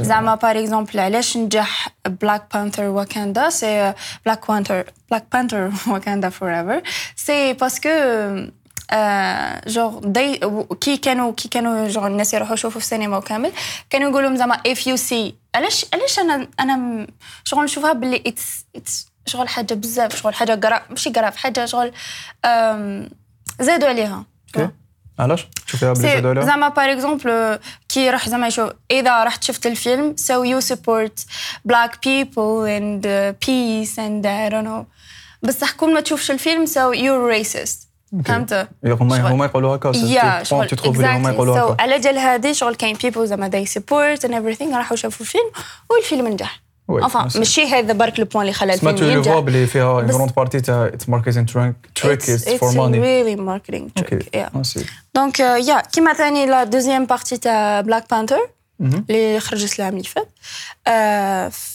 زعما 0.00 0.34
باغ 0.34 0.58
اكزومبل 0.60 1.00
علاش 1.00 1.36
نجح 1.36 1.88
بلاك 2.08 2.44
بانثر 2.54 2.82
واكاندا 2.84 3.50
سي 3.50 3.94
بلاك 4.26 4.48
بانثر 4.48 4.84
بلاك 5.10 5.24
بانثر 5.32 5.72
واكاندا 5.86 6.28
فور 6.28 6.58
ايفر 6.58 6.82
سي 7.16 7.52
باسكو 7.52 7.88
جور 9.66 10.00
دي 10.04 10.40
كي 10.80 10.96
كانوا 10.96 11.32
كي 11.32 11.48
كانوا 11.48 11.88
جور 11.88 12.06
الناس 12.06 12.34
يروحوا 12.34 12.54
يشوفوا 12.54 12.80
في 12.80 12.86
السينما 12.86 13.16
وكامل 13.16 13.52
كانوا 13.90 14.10
يقولوا 14.10 14.36
زعما 14.36 14.56
if 14.68 14.78
you 14.78 14.96
see 15.10 15.32
علاش 15.54 15.86
علاش 15.94 16.18
أنا 16.18 16.48
أنا 16.60 17.06
شغل 17.44 17.64
نشوفها 17.64 17.92
باللي 17.92 18.22
اتس 18.26 18.64
اتس 18.76 19.09
شغل 19.26 19.48
حاجة 19.48 19.74
بزاف 19.74 20.16
شغل 20.16 20.34
حاجة 20.34 20.52
قرا 20.52 20.82
ماشي 20.90 21.10
قرا 21.10 21.30
حاجة 21.30 21.66
شغل 21.66 21.92
زادوا 23.60 23.88
عليها. 23.88 24.24
okay. 24.56 24.70
علاش؟ 25.18 25.48
شوفيها 25.66 25.92
بلي 25.92 26.02
زادوا 26.02 26.30
عليها. 26.30 26.44
زعما 26.44 26.68
par 26.68 26.92
exemple 26.92 27.58
كي 27.88 28.10
راح 28.10 28.28
زعما 28.28 28.46
يشوف 28.46 28.70
إذا 28.90 29.24
رحت 29.24 29.44
شفت 29.44 29.66
الفيلم 29.66 30.16
you 30.18 30.60
support 30.64 31.24
black 31.68 31.92
people 31.92 32.64
and 32.64 33.04
uh, 33.04 33.32
peace 33.46 33.98
and 33.98 34.26
I 34.26 34.50
don't 34.52 34.64
know. 34.64 34.84
بصح 35.42 35.72
كون 35.72 35.94
ما 35.94 36.00
تشوفش 36.00 36.30
الفيلم 36.30 36.66
so 36.66 36.94
you're 36.94 37.46
racist. 37.46 37.86
فهمت؟ 38.24 38.68
هما 38.84 39.32
هما 39.32 39.44
يقولوا 39.44 39.76
هكا 39.76 39.92
يا 39.96 40.42
شغل 40.42 40.68
هما. 40.84 41.30
يقولوا 41.30 41.58
هكا. 41.58 41.82
على 41.82 41.98
جال 41.98 42.18
هذه 42.18 42.52
شغل 42.52 42.74
كاين 42.74 42.96
people 42.96 43.18
زعما 43.18 43.50
they 43.50 43.68
support 43.68 44.20
and 44.20 44.32
everything 44.32 44.74
راحوا 44.74 44.96
شافوا 44.96 45.26
الفيلم 45.26 45.50
والفيلم 45.90 46.28
نجح. 46.28 46.62
بس- 47.26 47.36
ماشي 47.36 47.64
هذا 47.66 47.92
برك 47.92 48.18
le 48.20 48.24
point 48.24 48.42
اللي 48.42 48.52
خلى 48.52 48.74
الفيلم 48.74 48.96
تو 48.96 49.04
لو 49.04 49.10
ينجح 49.10 49.38
بلي 49.38 49.66
فيها 49.66 49.92
grande 50.00 50.32
partie 50.36 50.60
تاع 50.60 50.86
it's 50.86 52.48
marketing 52.60 52.65
trick 52.65 52.68
trick 52.76 52.83
it's 52.83 52.88
for 52.88 52.92
money 52.92 52.98
yeah. 54.36 54.56
آه، 54.56 54.62
see. 54.62 54.84
donc 55.14 55.40
yeah 55.40 55.80
كيما 55.80 56.12
ثاني 56.12 56.46
la 56.46 56.64
deuxième 56.64 57.04
partie 57.06 57.36
تاع 57.36 57.80
Black 57.80 58.10
Panther 58.10 58.48
اللي 59.10 59.40
خرجت 59.40 59.78
العام 59.80 59.92
اللي 59.92 60.04
فات 60.08 60.28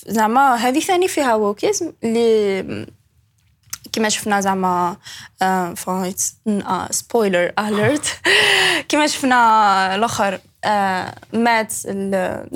زعما 0.07 0.55
هذه 0.55 0.79
ثاني 0.79 1.07
فيها 1.07 1.35
wokism 1.35 1.91
اللي 2.03 2.87
كيما 3.95 4.09
شفنا 4.09 4.41
زعما 4.41 4.95
spoiler 6.91 7.51
alert 7.59 8.19
كيما 8.89 9.07
شفنا 9.07 9.95
الآخر 9.95 10.39
آه، 10.65 11.15
مات 11.33 11.73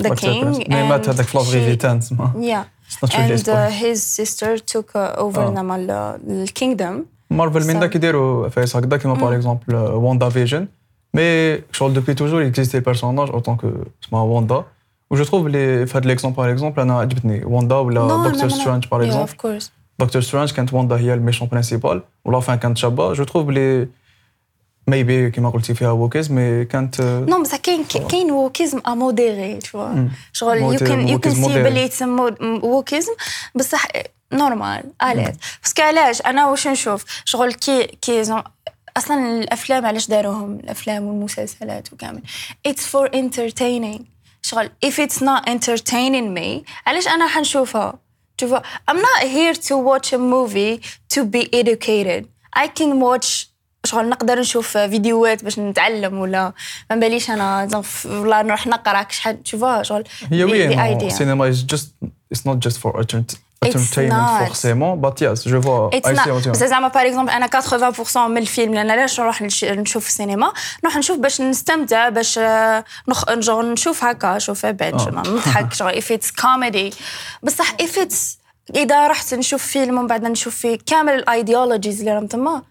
the 0.00 0.14
king 0.16 0.56
mais 0.68 0.82
مات 0.88 1.08
هذاك 1.08 1.26
في 1.26 1.38
la 1.38 1.45
vraie 1.45 1.64
vie 1.64 1.86
تان 1.86 2.00
سما 2.00 2.32
Yeah. 2.36 2.80
not 3.04 3.10
really 3.12 3.32
And 3.32 3.40
spoiler. 3.40 3.68
uh, 3.68 3.70
his 3.84 4.00
sister 4.18 4.58
took 4.72 4.88
uh, 4.94 5.18
over 5.24 5.38
آه. 5.38 5.54
زعما 5.54 5.76
ال- 5.76 6.20
الكينغدom 6.48 7.04
مارفل 7.30 7.66
من 7.66 7.74
So- 7.74 7.80
داك 7.80 7.94
يديروا 7.96 8.48
فايس 8.48 8.76
هكذا 8.76 8.96
كيما 8.96 9.14
par 9.14 9.34
exemple 9.34 9.74
WandaVision 9.76 10.68
mais 11.14 11.58
شغل 11.72 11.92
depuis 11.94 12.14
toujours 12.14 12.46
existait 12.46 12.76
ال 12.78 12.82
personnage 12.82 13.28
en 13.30 13.39
tant 13.39 13.56
que 13.56 13.70
اسمها 14.04 14.22
واندا 14.22 14.64
و 15.10 15.16
je 15.16 15.24
trouve 15.24 15.42
بلي 15.44 15.86
في 15.86 15.96
هاد 15.98 16.06
l'exemple 16.06 16.36
par 16.36 16.50
exemple 16.52 16.80
أنا 16.82 16.98
عجبتني 17.00 17.44
واندا 17.44 17.74
ولا 17.76 18.28
دكتور 18.28 18.48
سترانج 18.48 18.86
par 18.86 19.00
Yeah, 19.00 19.04
exemple 19.04 19.28
of 19.30 19.34
course. 19.62 19.66
دكتور 20.04 20.22
سترانج 20.22 20.52
كانت 20.52 20.72
واندا 20.72 20.96
هي 20.96 21.14
ال 21.14 21.18
méchante 21.18 21.48
principale 21.48 22.02
ولا 22.24 22.40
enfin 22.40 22.58
كانت 22.58 22.78
شابه 22.78 23.12
je 23.12 23.24
trouve 23.24 23.46
بلي 23.46 23.88
maybe 24.86 25.30
كيما 25.30 25.50
قلتي 25.50 25.74
فيها 25.74 25.90
wokism 25.90 26.30
mais 26.32 26.64
كانت 26.64 27.00
no 27.00 27.42
بصح 27.42 27.56
كاين 27.56 27.84
كاين 27.84 28.30
wokism 28.30 28.80
modéré 28.88 29.54
tu 29.58 29.75
vois 29.75 30.08
شغل 30.32 30.56
you 30.58 30.76
can 30.78 31.08
you 31.08 31.18
can 31.18 31.34
see. 31.34 31.62
بلي 31.62 31.80
يتسمى 31.82 32.34
wokism 32.62 33.12
بصح 33.54 33.84
normal 34.32 34.82
à 35.02 35.07
l'aise 35.07 35.34
parce 35.62 35.75
que 35.75 35.82
علاش 35.82 36.20
أنا 36.22 36.46
واش 36.46 36.68
نشوف 36.68 37.04
شغل 37.24 37.52
كي 37.52 37.82
كي 37.86 38.24
زون- 38.24 38.42
أصلا 38.96 39.40
الافلام 39.40 39.86
علاش 39.86 40.08
داروهم 40.08 40.54
الافلام 40.60 41.02
والمسلسلات 41.06 41.92
وكامل 41.92 42.22
it's 42.66 42.86
for 42.86 43.08
entertaining. 43.08 44.02
شغل 44.42 44.70
if 44.86 44.92
it's 44.94 45.16
not 45.20 45.48
entertaining 45.50 46.38
me 46.38 46.64
علاش 46.86 47.08
أنا 47.08 47.26
حنشوفها 47.28 47.94
Tu 48.40 48.46
vois, 48.46 48.62
I'm 48.88 49.00
not 49.08 49.20
here 49.36 49.54
to 49.68 49.74
watch 49.88 50.08
a 50.18 50.20
movie 50.34 50.74
to 51.14 51.20
be 51.34 51.42
educated. 51.60 52.22
I 52.62 52.66
can 52.78 52.90
watch 53.06 53.46
شغل 53.84 54.08
نقدر 54.08 54.40
نشوف 54.40 54.76
فيديوهات 54.78 55.44
باش 55.44 55.58
نتعلم 55.58 56.18
ولا 56.18 56.52
ما 56.90 56.96
باليش 56.96 57.30
أنا 57.30 57.82
ولا 58.04 58.42
نروح 58.42 58.66
نقرأ 58.66 59.02
كش 59.02 59.20
حد 59.20 59.46
شوفها 59.46 59.82
شغل 59.82 60.04
هي 60.30 60.44
oui. 60.44 61.06
السينما 61.06 61.48
is 61.48 61.66
just 61.66 61.94
it's 62.32 62.46
not 62.46 62.58
just 62.58 62.78
for. 62.78 63.06
Entertainment 63.66 64.46
forcément. 64.46 64.96
But 64.96 65.20
yes 65.20 65.38
je 65.48 65.56
vois 65.56 65.90
بس 66.50 66.64
زعما 66.64 66.88
par 66.88 67.06
exemple 67.06 67.30
أنا 67.30 67.46
80% 67.46 68.16
من 68.16 68.38
الفيلم 68.38 68.74
لأن 68.74 68.90
علاش 68.90 69.20
نروح 69.20 69.42
نش- 69.42 69.64
نشوف 69.64 70.06
السينما 70.06 70.52
نروح 70.84 70.96
نشوف 70.96 71.18
باش 71.18 71.40
نستمتع 71.40 72.08
باش 72.08 72.38
نخ... 73.08 73.24
نشوف 73.50 74.04
هكا 74.04 74.38
شوف 74.38 74.66
ابعد 74.66 74.94
آه. 74.94 74.98
شغل 74.98 75.14
نضحك 75.14 75.72
شغل 75.72 76.02
if 76.02 76.04
it's 76.04 76.30
comedy. 76.42 76.94
بصح 77.42 77.70
if 77.82 77.96
it's 78.06 78.16
اذا 78.76 79.06
رحت 79.06 79.34
نشوف 79.34 79.62
فيلم 79.66 79.98
ومن 79.98 80.06
بعد 80.06 80.24
نشوف 80.24 80.56
فيه 80.56 80.78
كامل 80.86 81.12
ال 81.12 81.20
idéologies 81.20 81.98
اللي 82.00 82.12
راهم 82.14 82.26
تما 82.26 82.62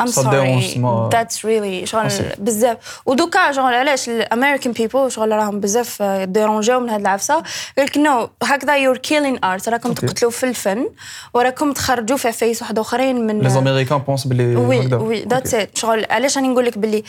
I'm 0.00 0.06
sorry 0.06 0.80
that's 1.10 1.44
really 1.44 1.84
شغل 1.84 2.08
بزاف 2.38 3.00
ودوكا 3.06 3.52
شغل 3.52 3.74
علاش 3.74 4.08
ال 4.08 4.15
American 4.15 4.72
people 4.72 5.12
شغل 5.12 5.32
راهم 5.32 5.60
بزاف 5.60 6.02
آه، 6.02 6.24
ديرونجاو 6.24 6.80
من 6.80 6.90
هاد 6.90 7.00
العفسة 7.00 7.34
قال 7.78 7.86
لك 7.86 7.98
no 7.98 8.28
هكذا 8.42 8.76
you're 8.76 8.96
killing 8.96 9.44
art 9.44 9.68
راكم. 9.68 9.92
تقتلوا 9.92 10.30
في 10.30 10.44
الفن 10.46 10.88
وراكم 11.34 11.72
تخرجوا 11.72 12.16
في 12.16 12.28
عفايس 12.28 12.62
واحد 12.62 12.78
آخرين 12.78 13.26
من 13.26 13.42
les 13.42 13.54
américains 13.54 14.02
pensent 14.10 14.28
بلي 14.28 14.56
oui. 14.56 14.94
oui 14.94 15.24
that's. 15.24 15.54
it 15.54 15.78
شغل 15.78 16.06
علاش 16.10 16.36
راني 16.36 16.48
نقول 16.48 16.66
لك 16.66 16.78
باللي 16.78 17.02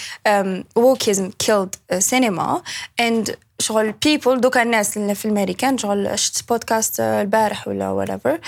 wokism 0.76 1.30
killed 1.40 1.76
cinema 2.00 2.62
and 3.00 3.36
شغل 3.64 3.92
people 3.92 4.42
دوكا 4.42 4.62
الناس 4.64 4.98
اللي 4.98 5.16
في 5.16 5.26
الامريكان 5.26 5.78
شغل 5.78 6.20
شفت 6.20 6.50
بودكاست 6.50 7.00
آه، 7.00 7.22
البارح 7.22 7.68
ولا 7.68 7.90
what 7.90 8.42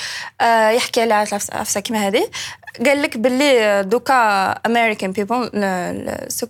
يحكي 0.76 1.02
على 1.02 1.14
عفسة 1.52 1.80
كيما 1.80 2.08
هذه 2.08 2.30
قال 2.86 3.02
لك 3.02 3.18
باللي 3.18 3.84
دوكا 3.84 4.52
American 4.52 5.12
people 5.12 5.50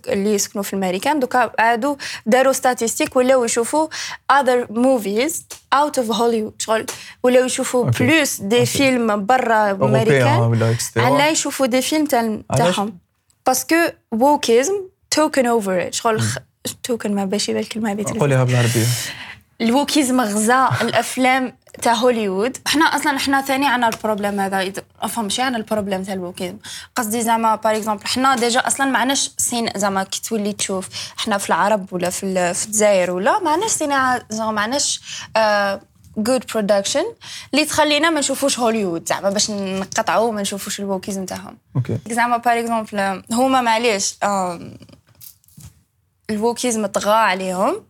اللي 0.08 0.34
يسكنوا 0.34 0.64
في 0.64 0.72
الامريكان 0.72 1.20
دوكا 1.20 1.52
عادوا 1.58 1.96
داروا 2.26 2.52
statistiques 2.52 3.16
ولاو 3.16 3.44
يشوفوا 3.44 3.88
other 4.32 4.66
movies 4.70 5.32
out 5.74 6.02
of 6.02 6.06
Hollywood 6.16 6.52
شغل 6.58 6.86
ولاو 7.22 7.44
يشوفوا 7.44 7.90
Okay. 7.90 7.98
plus 7.98 8.40
des 8.40 8.66
films 8.66 9.26
برا 9.26 9.70
امريكان. 9.70 10.38
على 10.96 11.28
يشوفوا 11.32 11.66
des 11.66 11.82
films؟ 11.82 12.06
تاعهم 12.56 12.98
parce 13.46 13.63
que 13.63 13.74
wokism 14.12 14.74
taken 15.10 15.46
over 15.46 15.88
شغل. 15.92 16.22
taken 16.82 17.14
ما 17.14 17.24
باش 17.24 17.48
يبان 17.48 17.62
الكلمة 17.62 17.92
هذه 17.92 18.18
قوليها 18.20 18.44
بالعربيه 18.44 18.86
ال 19.60 19.69
wokism 19.69 20.20
غزا 20.20 20.70
الأفلام 20.82 21.52
تاع 21.82 21.92
هوليوود. 21.92 22.56
حنا 22.66 22.84
أصلا 22.84 23.18
حنا 23.18 23.42
ثاني 23.42 23.68
عنا 23.68 23.88
ال 23.88 23.94
problème 23.94 24.40
هذا. 24.40 24.72
أفهم 25.02 25.24
ماشي 25.24 25.42
عنا 25.42 25.56
البروبليم 25.56 26.02
تاع 26.02 26.14
ال 26.14 26.20
wokism 26.20 26.56
قصدي 26.96 27.22
زعما 27.22 27.54
par 27.54 27.76
exemple 27.76 28.06
حنا 28.06 28.36
déjà 28.36 28.60
أصلا 28.60 28.86
ما 28.86 28.98
عندناش 28.98 29.30
ciné 29.38 29.70
زعما 29.76 30.04
كي 30.04 30.22
تولي 30.28 30.52
تشوف. 30.52 30.88
حنا 31.16 31.38
في 31.38 31.48
العرب 31.48 31.92
ولا 31.92 32.10
في 32.10 32.54
في 32.54 32.66
الجزائر 32.66 33.10
ولا 33.10 33.38
ما 33.38 33.50
عندناش 33.50 33.70
صناعه 33.70 34.22
زعما 34.30 34.52
ما 34.52 34.60
عندناش 34.60 35.00
good 36.18 36.44
production 36.54 37.04
اللي 37.54 37.64
تخلينا 37.64 38.10
ما 38.10 38.20
نشوفوش 38.20 38.58
هوليوود 38.58 39.08
زعما 39.08 39.30
باش 39.30 39.50
نقطعوا 39.50 40.28
وما 40.28 40.40
نشوفوش 40.40 40.80
ال 40.80 40.86
wokism 40.86 41.24
تاعهم 41.24 41.58
okay. 41.76 41.98
زعما 42.10 42.36
par 42.36 42.58
exemple 42.58 43.22
هما 43.32 43.60
معليش 43.60 44.14
ال 46.30 46.38
wokism 46.38 46.86
طغى 46.86 47.10
عليهم. 47.12 47.80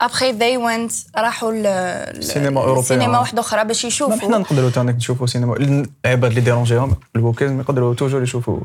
ابخي 0.00 0.32
they 0.32 0.58
went 0.60 0.92
راحوا 1.18 1.52
ل- 1.52 2.18
ل- 2.20 2.24
سينما 2.24 3.18
واحدة 3.18 3.40
أخرى 3.40 3.64
باش 3.64 3.84
يشوفوا. 3.84 4.16
حنا 4.16 4.38
نقدروا 4.38 4.70
تانيك 4.70 4.96
نشوفوا 4.96 5.26
سينما. 5.26 5.56
العباد 6.04 6.30
اللي 6.30 6.40
ديرونجيهم 6.40 6.96
ال 7.16 7.22
wokism 7.22 7.60
يقدروا 7.60 7.94
toujours 7.94 8.22
يشوفوا. 8.22 8.60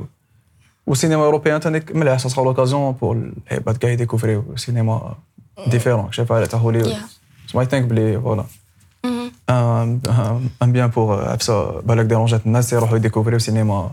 والسينما 0.88 1.24
européenne 1.24 1.60
تانيك 1.60 1.96
مليح 1.96 2.18
c'est 2.18 2.42
l'occasion 2.42 2.92
pour 2.92 3.32
العباد 3.52 3.78
كاع 3.78 3.90
يديكوفريو 3.90 4.44
cinéma 4.56 5.16
différent 5.68 6.12
شاف 6.12 6.32
على 6.32 6.48
تاع 6.48 6.60
هوليوود. 6.60 6.96
so 7.48 7.62
I 7.62 7.66
think 7.66 7.86
بلي 7.86 8.22
voilà 8.22 8.46
un 9.50 10.72
bien 10.72 10.88
pour 10.88 11.30
عفسه 11.30 11.82
بالك 11.82 12.06
ديرونجات 12.06 12.46
الناس 12.46 12.74
يروحوا 12.74 12.98
يديكوفريو 12.98 13.40
سينما. 13.40 13.92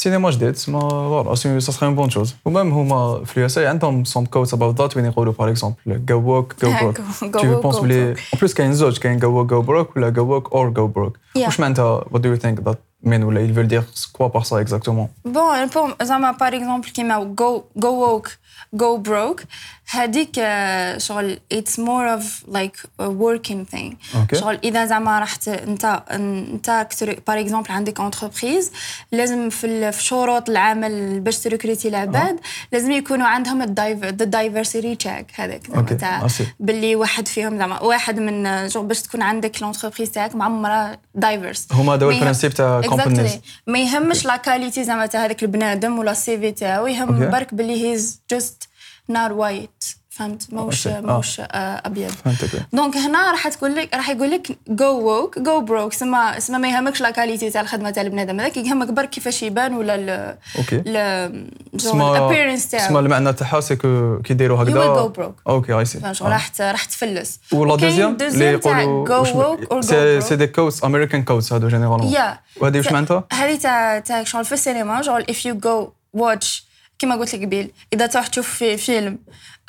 سينما 0.00 0.30
جديد 0.30 0.56
سما 0.56 0.80
voilà 0.88 1.34
ça 1.34 1.58
sera 1.60 1.86
une 1.86 1.94
bonne 1.94 2.10
chose 2.10 2.34
و 2.44 2.50
même 2.50 2.72
هما 2.72 3.24
في 3.24 3.36
ال 3.36 3.46
USA 3.46 3.66
عندهم 3.66 4.04
some 4.04 4.26
quotes 4.26 4.54
about 4.54 4.80
that 4.80 4.96
وين 4.96 5.06
يقولوا 5.06 5.32
par 5.38 5.48
exemple 5.50 5.76
go 6.06 6.20
woke 6.20 6.54
go 6.62 6.72
Ah, 6.72 6.82
broke 6.82 6.96
go- 6.98 7.00
go 7.00 7.40
tu 7.42 7.46
woke, 7.46 7.62
penses 7.62 7.78
go 7.78 7.82
بلي 7.82 8.14
broke. 8.14 8.18
En 8.18 8.38
plus 8.38 8.54
كاين 8.54 8.72
زوج 8.72 8.98
كاين 8.98 9.20
go 9.20 9.22
woke 9.24 9.50
go 9.50 9.66
broke 9.66 9.96
ولا 9.96 10.10
go 10.12 10.18
woke 10.22 10.50
or 10.52 10.78
go 10.78 10.98
broke 10.98 11.18
Yeah. 11.38 11.46
واش 11.46 11.60
معناتها 11.60 12.00
what 12.00 12.18
do 12.18 12.26
you 12.26 12.40
think 12.46 12.64
that 12.68 12.76
mean 13.06 13.22
ولا 13.24 13.40
ils 13.46 13.52
veulent 13.52 13.68
dire 13.74 13.84
quoi 14.12 14.32
par 14.32 14.46
ça 14.46 14.60
exactement 14.64 15.08
bon 15.24 15.66
bon 15.66 15.94
زعما 16.02 16.30
par 16.30 16.48
exemple 16.56 16.88
كيما 16.88 17.34
go 17.38 17.64
go 17.76 17.88
woke 17.88 18.28
go 18.74 18.96
broke 18.96 19.42
هذيك 19.90 20.30
آه، 20.38 20.98
شغل 20.98 21.38
it's 21.52 21.78
more 21.78 22.12
of 22.12 22.42
like 22.48 22.76
working 22.98 23.64
thing 23.64 23.92
Okay. 24.14 24.36
شغل 24.40 24.58
اذا 24.64 24.84
زعما 24.86 25.20
رحت 25.20 25.48
انت 25.48 26.02
انت 26.10 26.86
par 27.26 27.40
exemple 27.40 27.72
عندك 27.72 28.00
entreprise 28.00 28.72
لازم 29.12 29.50
في 29.50 29.92
شروط 29.98 30.48
العمل 30.50 31.20
باش 31.20 31.38
تريكريتي 31.38 31.88
العباد 31.88 32.40
لازم 32.72 32.90
يكونوا 32.90 33.26
عندهم 33.26 33.62
ال 33.62 33.75
diversity 33.75 34.94
check 34.94 35.26
هذاك. 35.34 35.62
تاع 36.00 36.28
see. 36.28 36.42
باللي 36.60 36.96
واحد 36.96 37.28
فيهم 37.28 37.58
زعما 37.58 37.82
واحد 37.82 38.18
من 38.18 38.46
آه، 38.46 38.68
شغل 38.68 38.86
باش 38.86 39.02
تكون 39.02 39.22
عندك 39.22 39.62
l'entreprise 39.62 40.10
تاعك 40.10 40.34
معمرة 40.34 40.98
diverse 41.14 41.68
هما 41.72 41.96
داو 41.96 42.10
ال 42.10 42.15
principe 42.15 42.52
تاع 42.52 42.80
companies. 42.96 43.38
ما 43.66 43.78
يهمش 43.78 44.24
la 44.26 44.36
qualité 44.36 44.84
زعما 44.84 45.06
تاع 45.06 45.24
هذاك 45.24 45.42
البنادم 45.42 45.98
ولا 45.98 46.12
ال 46.12 46.38
CV 46.38 46.52
تاعو 46.52 46.86
يهم. 46.86 47.30
برك 47.30 47.54
باللي 47.54 47.84
he's 47.84 48.20
just 48.30 48.68
not 49.08 49.32
white 49.32 49.84
فهمت؟ 50.10 50.52
ماهوش 50.52 50.88
Okay. 50.88 50.90
آه. 50.90 51.00
ماهوش 51.00 51.40
آه، 51.40 51.44
أبيض. 51.86 52.10
فهمتك. 52.10 52.48
donc 52.72 52.96
هنا 52.96 53.30
راح 53.30 53.48
تقول 53.48 53.76
لك 53.76 53.94
راح 53.94 54.08
يقول 54.10 54.30
لك 54.30 54.58
go 54.68 55.00
woke 55.00 55.38
go 55.38 55.60
broke 55.60 55.92
سما 55.92 56.38
سما 56.40 56.58
ما 56.58 56.68
يهمكش 56.68 57.00
la 57.00 57.10
qualité 57.10 57.50
تاع 57.50 57.60
الخدمة 57.60 57.90
تاع 57.90 58.02
البنادم. 58.02 58.40
هذاك 58.40 58.56
يهمك 58.56 58.88
برك 58.88 59.10
كيفاش 59.10 59.42
يبان 59.42 59.74
ولا 59.74 59.94
ال 59.94 60.36
okay. 60.58 60.82
ال 60.86 61.80
سما 61.80 62.10
ال 62.18 62.23
apparence 62.23 62.70
سما 62.70 62.80
تاعو 62.80 62.98
المعنى 62.98 63.32
تاعها 63.32 63.60
c'est 63.60 63.76
que 63.76 64.18
كي 64.22 64.32
يديروا 64.32 64.62
هكذا. 64.62 64.94
go 64.94 65.18
broke. 65.18 65.42
okay 65.48 65.72
I 65.72 65.84
see 65.84 66.00
فهمت؟ 66.00 66.14
شغل 66.14 66.30
راح 66.30 66.50
راح 66.60 66.84
تفلس. 66.84 67.40
و 67.52 67.60
la 67.60 67.76
deuxième 67.76 68.16
اللي 68.20 68.44
يقولوا 68.44 69.06
or 69.06 69.32
go 69.70 69.80
c'est. 69.80 70.20
c'est 70.20 70.36
des 70.36 70.46
quotes 70.46 70.84
American 70.84 71.22
quotes 71.22 71.52
هادو 71.52 71.68
généralement 71.68 72.12
yeah 72.12 72.38
وهذه 72.56 72.76
واش 72.76 72.92
معناتها؟ 72.92 73.24
هذه 73.32 73.56
تاع 73.56 73.98
تاع 73.98 74.24
شغل 74.24 74.44
في 74.44 74.52
السينما 74.52 75.02
شغل 75.02 75.24
if 75.24 75.36
you 75.46 75.54
go 75.66 75.88
watch 76.20 76.69
كما 77.00 77.14
قلت 77.14 77.34
لك 77.34 77.44
قبيل 77.44 77.70
إذا 77.92 78.06
تروح 78.06 78.26
تشوف 78.26 78.48
في 78.48 78.76
فيلم 78.76 79.18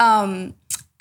um, 0.01 0.51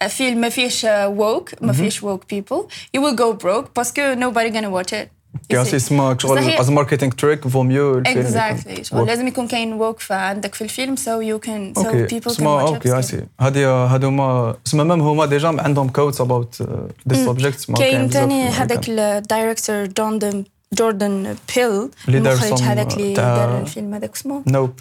فيلم 0.08 0.40
ما 0.40 0.49
فيهش 0.49 0.87
ووك 0.90 1.50
ما 1.60 1.72
فيهش 1.72 2.02
ووك 2.02 2.25
people 2.34 2.62
you 2.96 3.00
will 3.00 3.16
go 3.16 3.44
broke 3.44 3.75
parce 3.76 4.00
que 4.00 4.14
gonna 4.14 4.70
watch 4.70 4.92
it. 4.92 5.08
You 5.34 5.56
كي 5.56 5.64
see. 5.64 5.75
اسمها 5.75 6.16
شغل. 6.18 6.38
as 6.38 6.70
marketing 6.70 7.12
trick 7.12 7.48
faut 7.48 7.62
mieux 7.62 8.03
exactly. 8.02 8.83
شغل 8.83 9.07
لازم 9.07 9.28
يكون 9.28 9.46
كاين 9.46 9.72
woke 9.72 9.98
عندك 10.11 10.55
في 10.55 10.64
الفيلم 10.64 10.96
so 10.96 11.09
okay. 11.09 12.09
people 12.09 12.31
can 12.31 12.33
سما 12.33 12.66
watch 12.66 12.68
أوكي 12.68 12.96
اي 12.96 13.02
سي 13.02 13.26
هادي 13.40 13.66
هادوما 13.66 14.57
سما 14.64 14.85
même 14.85 15.00
هما 15.00 15.26
déjà 15.26 15.48
عندهم 15.48 15.88
quotes 15.88 16.20
about 16.20 16.62
the 17.07 17.14
subjects 17.14 17.70
كاين 17.70 18.11
تاني 18.11 18.48
هذاك 18.48 18.88
ال 18.88 18.99
director 18.99 19.87
جوردن 19.87 20.44
جوردن 20.72 21.37
بيل 21.57 21.90
المخرج 22.09 22.62
هذاك 22.62 22.94
اللي 22.94 23.14
دار 23.14 23.61
الفيلم 23.61 23.94
هذاك 23.94 24.14
اسمه؟ 24.14 24.42
nope 24.46 24.81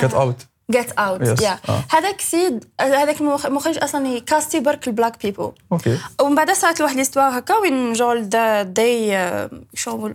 Get 0.00 0.14
Out 0.14 0.46
Get 0.70 0.92
Out. 0.92 1.42
yeah 1.42 1.58
آه. 1.68 1.84
هذاك 1.90 2.18
السيد 2.20 2.64
هذاك 2.80 3.20
المخ- 3.20 3.46
المخرج 3.46 3.78
أصلا 3.78 4.18
casté 4.20 4.60
برك 4.60 4.88
ال 4.88 4.94
black 4.94 5.22
people 5.22 5.52
okay. 5.72 5.98
ومن 6.20 6.34
بعد 6.34 6.50
صارت 6.50 6.80
واحد 6.80 6.96
l'histoire 6.96 7.38
هكا 7.38 7.54
وين 7.56 7.92
جول 7.92 8.28
دي 8.64 9.18
شغل 9.74 10.14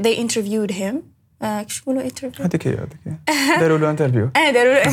they 0.00 0.16
interviewed 0.16 0.72
him. 0.72 0.94
آه، 1.42 1.62
كيفاش 1.62 1.82
يقولوا 1.82 2.02
interview 2.02 2.44
هذيك 2.46 2.66
هي 2.66 2.72
هذيك 2.72 2.98
هي. 3.06 3.60
داروا 3.60 3.78
له 3.78 3.90
interview 3.90 4.30
آه 4.36 4.50
داروا 4.50 4.82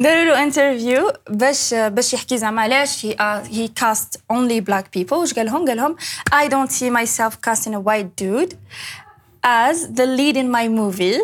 داروا 0.00 0.24
له 0.24 0.42
انترفيو 0.42 1.12
باش 1.30 1.74
باش 1.74 2.14
يحكي 2.14 2.38
زعما 2.38 2.62
علاش 2.62 3.06
هي 3.06 3.16
هي 3.50 3.68
cast 3.68 4.20
only 4.30 4.60
black 4.60 4.92
people 4.92 5.16
واش 5.16 5.34
قال 5.34 5.46
لهم؟ 5.46 5.64
قال 5.68 5.76
لهم 5.76 5.96
I 6.34 6.48
don't 6.48 6.72
see 6.72 6.90
myself 6.90 7.32
casting 7.46 7.74
a 7.74 7.80
white 7.88 8.22
dude 8.24 8.54
as 9.44 9.76
the 9.98 10.06
lead 10.18 10.36
in 10.36 10.48
my 10.56 10.68
movie. 10.68 11.20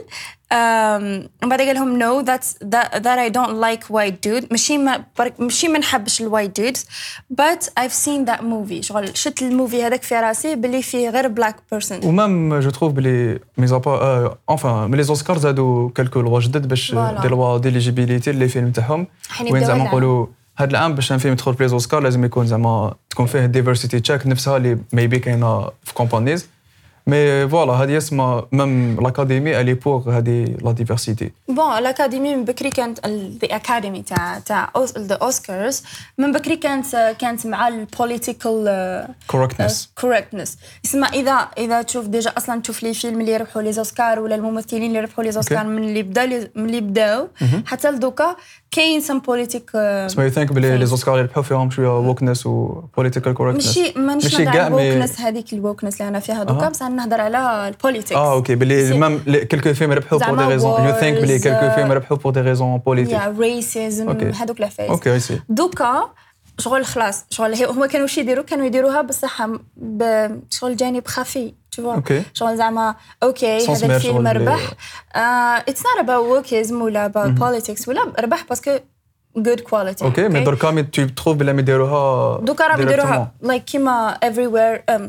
Um, 0.53 1.47
بعد 1.49 1.61
قال 1.61 1.75
لهم 1.75 1.99
no 1.99 2.25
that's 2.27 2.55
that, 2.65 3.03
that 3.03 3.19
I 3.19 3.29
don't 3.29 3.57
like 3.61 3.85
white 3.89 4.19
dude. 4.27 4.47
ماشي 4.51 4.79
ما 4.79 5.05
ماشي 5.39 5.69
ما 5.69 5.79
نحبش 5.79 6.21
ال 6.21 6.28
white 6.28 6.61
dudes. 6.61 6.81
But 7.35 7.69
I've 7.81 7.93
seen 7.93 8.31
that 8.31 8.43
movie. 8.43 8.81
شغل 8.81 9.17
شفت 9.17 9.43
ال 9.43 9.50
movie 9.50 9.83
هذاك 9.83 10.03
في 10.03 10.15
راسي 10.15 10.55
باللي 10.55 10.83
فيه 10.83 11.11
غير 11.11 11.35
black 11.35 11.55
person. 11.75 12.05
و 12.05 12.16
même 12.16 12.59
je 12.61 12.71
trouve 12.71 12.93
بلي 12.93 13.39
mise 13.59 13.73
à 13.73 13.86
part 13.86 14.39
enfin 14.51 14.91
من 14.91 14.99
les 14.99 15.09
Oscars 15.09 15.39
زادوا 15.39 15.91
quelques 15.91 16.21
lois 16.21 16.41
جدد 16.41 16.69
باش. 16.69 16.95
des 16.95 17.29
lois 17.29 17.59
d'éligibilité 17.59 18.33
les 18.33 18.49
films 18.49 18.71
تاعهم. 18.71 19.07
وين 19.51 19.65
زعما. 19.65 19.85
نقولوا 19.85 20.27
هذا 20.57 20.71
العام 20.71 20.95
باش 20.95 21.13
فيلم 21.13 21.33
يدخل 21.33 21.55
في 21.55 21.67
les 21.67 21.73
Oscars 21.73 22.01
لازم 22.01 22.25
يكون 22.25 22.47
زعما 22.47 22.95
تكون 23.11 23.27
فيه 23.27 23.45
ال 23.45 23.50
diversity 23.50 24.01
check 24.01 24.27
نفسها 24.27 24.57
اللي 24.57 24.79
maybe 24.93 25.19
كاينة 25.19 25.71
في 25.85 25.95
companies 25.95 26.49
mais 27.09 27.49
voilà 27.49 27.73
هذه 27.73 27.97
اسمها 27.97 28.47
même 28.53 29.01
l'Académie 29.01 29.61
elle 29.61 29.75
est 29.75 29.87
pour 29.87 30.03
هذه 30.09 30.45
la 30.65 30.73
diversité 30.73 31.33
bon 31.49 31.79
l'Académie 31.79 32.37
من 32.37 32.45
بكري 32.45 32.71
كانت 32.71 33.07
the 33.07 33.57
Academy 33.57 34.03
تاع 34.03 34.39
تاع 34.39 34.71
the 34.99 35.15
Oscars 35.15 35.83
من 36.19 36.33
بكري 36.33 36.57
كانت 36.57 37.17
كانت 37.19 37.47
مع 37.47 37.69
ال 37.69 37.83
political 37.83 39.09
correctness 39.27 39.91
correctness 40.01 40.59
اسمع 40.85 41.09
اذا 41.09 41.33
إذا 41.59 41.83
تشوف 41.83 42.07
déjà 42.07 42.33
أصلا 42.37 42.61
تشوف 42.61 42.83
les 42.83 42.95
films 42.95 43.21
اللي 43.21 43.37
ربحوا 43.37 43.63
les 43.63 43.79
Oscars 43.79 44.21
ولا 44.21 44.35
الممثلين 44.35 44.83
اللي 44.83 45.01
ربحوا 45.01 45.25
les 45.25 45.37
Oscars 45.37 45.67
من 45.67 45.85
اللي 45.85 46.03
بدأ 46.03 46.27
من 46.55 46.67
اللي 46.67 46.81
بداو. 46.81 47.29
حتى 47.67 47.91
لدوكا 47.91 48.37
كاين 48.71 49.01
some 49.01 49.19
politics 49.19 49.71
سما 50.07 50.25
you 50.25 50.29
think 50.31 50.53
بلي 50.53 50.79
les 50.79 50.91
Oscars 50.91 51.15
اللي 51.15 51.27
ربحوا 51.27 51.43
فيهم 51.43 51.71
شوية 51.71 51.99
wokeness 51.99 52.47
و 52.47 52.56
political 52.56 53.35
correctness 53.35 53.79
ماشي 53.79 53.99
مانيش 53.99 54.25
ماشي 54.25 54.45
نهضر 54.45 54.53
كاع 54.53 54.65
على 54.65 54.75
mais 54.75 54.93
ال 54.93 54.96
wokeness 54.96 55.21
هذيك 55.21 55.53
ال 55.53 55.58
wokeness 55.58 56.01
اللي 56.01 56.09
أنا 56.09 56.21
فيها 56.21 56.45
دوكا. 56.45 56.69
بصح 56.69 56.87
نهضر 56.99 57.21
على 57.21 57.69
ال 57.69 57.74
politics 57.74 58.13
آه 58.13 58.33
okay 58.33 58.55
بلي 58.55 58.99
même 58.99 59.23
quelques 59.51 59.75
films 59.75 59.93
ربحوا 59.93 60.19
pour 60.19 60.37
des 60.37 60.45
raisons 60.45 60.85
you 60.85 60.93
think 60.93 61.19
بلي 61.23 61.39
quelques 61.39 61.75
films 61.75 61.91
آه، 61.91 61.95
ربحوا 61.95 62.17
pour 62.17 62.33
des 62.33 62.41
raisons 62.41 62.79
politiques 62.79 63.13
yeah 63.13 63.35
racism. 63.39 64.11
هذوك 64.11 64.59
العفايس 64.59 64.91
okay 64.91 65.13
I 65.13 65.21
see 65.21 65.41
دوكا 65.49 66.09
شغل 66.59 66.85
خلاص 66.85 67.25
شغل 67.31 67.65
هما 67.65 67.87
كانوا 67.87 68.07
واش 68.07 68.19
يديروا 68.19 68.45
كانوا 68.45 68.67
يديروها 68.67 69.03
بصح 69.03 69.47
بشغل 69.77 70.77
جانب 70.77 71.07
خفي 71.07 71.53
okay. 71.79 72.23
شغل 72.35 72.57
زعما 72.57 72.95
okay 73.23 73.57
هذا 73.57 73.95
الفيلم 73.97 73.99
شغل 73.99 74.37
ربح. 74.37 74.73
it's 75.15 75.83
not 75.83 75.99
about 75.99 76.27
wokism 76.27 76.83
ولا 76.83 77.05
about 77.05 77.31
politics 77.31 77.89
ولا 77.89 78.13
ربح 78.21 78.45
parce 78.49 78.63
que 78.63 78.71
good 79.37 79.61
quality 79.61 80.05
okay 80.05 80.29
mais 80.29 80.45
دركا 80.45 80.71
mais 80.71 80.83
tu 80.83 81.07
trouves 81.07 81.37
بلا 81.37 81.53
ما 81.53 81.61
يديروها 81.61 82.41
دوكا 82.41 82.67
راهم 82.67 82.83
يديروها 82.83 83.33
like 83.43 83.65
كيما 83.65 84.19
everywhere 84.25 84.95
um, 84.95 85.03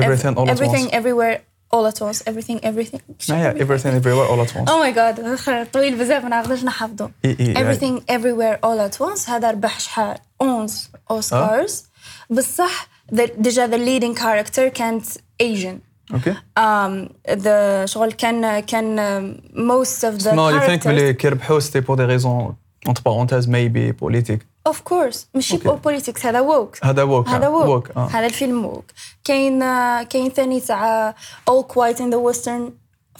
Everything 0.00 0.34
all 0.38 0.48
at 0.50 0.56
everything 0.56 0.86
once. 0.86 0.94
everywhere 1.00 1.38
all 1.74 1.86
at 1.92 1.98
once 2.02 2.18
everything 2.30 2.58
everything 2.70 3.00
ما 3.28 3.36
هي 3.42 3.54
everything 3.54 4.02
everywhere 4.02 4.30
all 4.30 4.48
at 4.50 4.56
once 4.56 4.70
او 4.70 4.78
ماي 4.78 4.92
جاد 4.92 5.38
طويل 5.72 5.98
بزاف 5.98 6.24
ما 6.24 6.28
نقدرش 6.40 6.64
نحفظه 6.64 7.10
إي 7.24 7.36
إي 7.40 7.46
إي. 7.46 7.54
everything 7.54 8.00
everywhere 8.12 8.58
all 8.66 8.92
at 8.92 9.06
once 9.06 9.28
هذا 9.30 9.50
ربح 9.50 9.80
شحال 9.80 10.16
11 10.42 10.88
اوسكارز 11.10 11.84
بصح 12.30 12.88
the- 13.14 13.30
ديجا 13.38 13.66
the 13.66 13.80
leading 13.80 14.20
character 14.20 14.60
كانت 14.74 15.04
Asian 15.42 15.78
اوكي 16.14 16.34
um, 16.60 17.08
the 17.42 17.84
شغل 17.90 18.12
كان 18.12 18.60
كان 18.60 18.96
um, 18.98 19.42
most 19.56 20.00
of 20.04 20.18
the 20.22 20.24
سما 20.24 20.50
يو 20.50 20.60
ثينك 20.60 20.82
characters 20.82 20.86
بلي 20.86 21.12
كي 21.14 21.28
ربحوا 21.28 21.60
سيتي 21.60 21.80
بور 21.80 21.96
دي 21.96 22.04
ريزون 22.04 22.54
اونتر 22.86 23.02
بارونتيز 23.04 23.48
ميبي 23.48 23.92
بوليتيك 23.92 24.46
اوف 24.67 24.81
كورس 24.81 25.27
ماشي. 25.33 25.57
politics 25.57 26.25
هذا 26.25 26.39
woke 26.39 26.85
هذا 26.85 27.03
woke 27.03 27.27
هذا 27.29 27.47
woke 27.47 27.91
آه. 27.97 28.07
هذا 28.07 28.25
الفيلم 28.25 28.65
woke 28.65 28.85
كاين 29.23 29.61
آه، 29.63 30.03
كاين 30.03 30.29
ثاني 30.29 30.59
تاع 30.59 31.15
All 31.49 31.63
Quiet 31.73 31.97
in 31.97 32.11
the 32.13 32.33
Western 32.33 32.71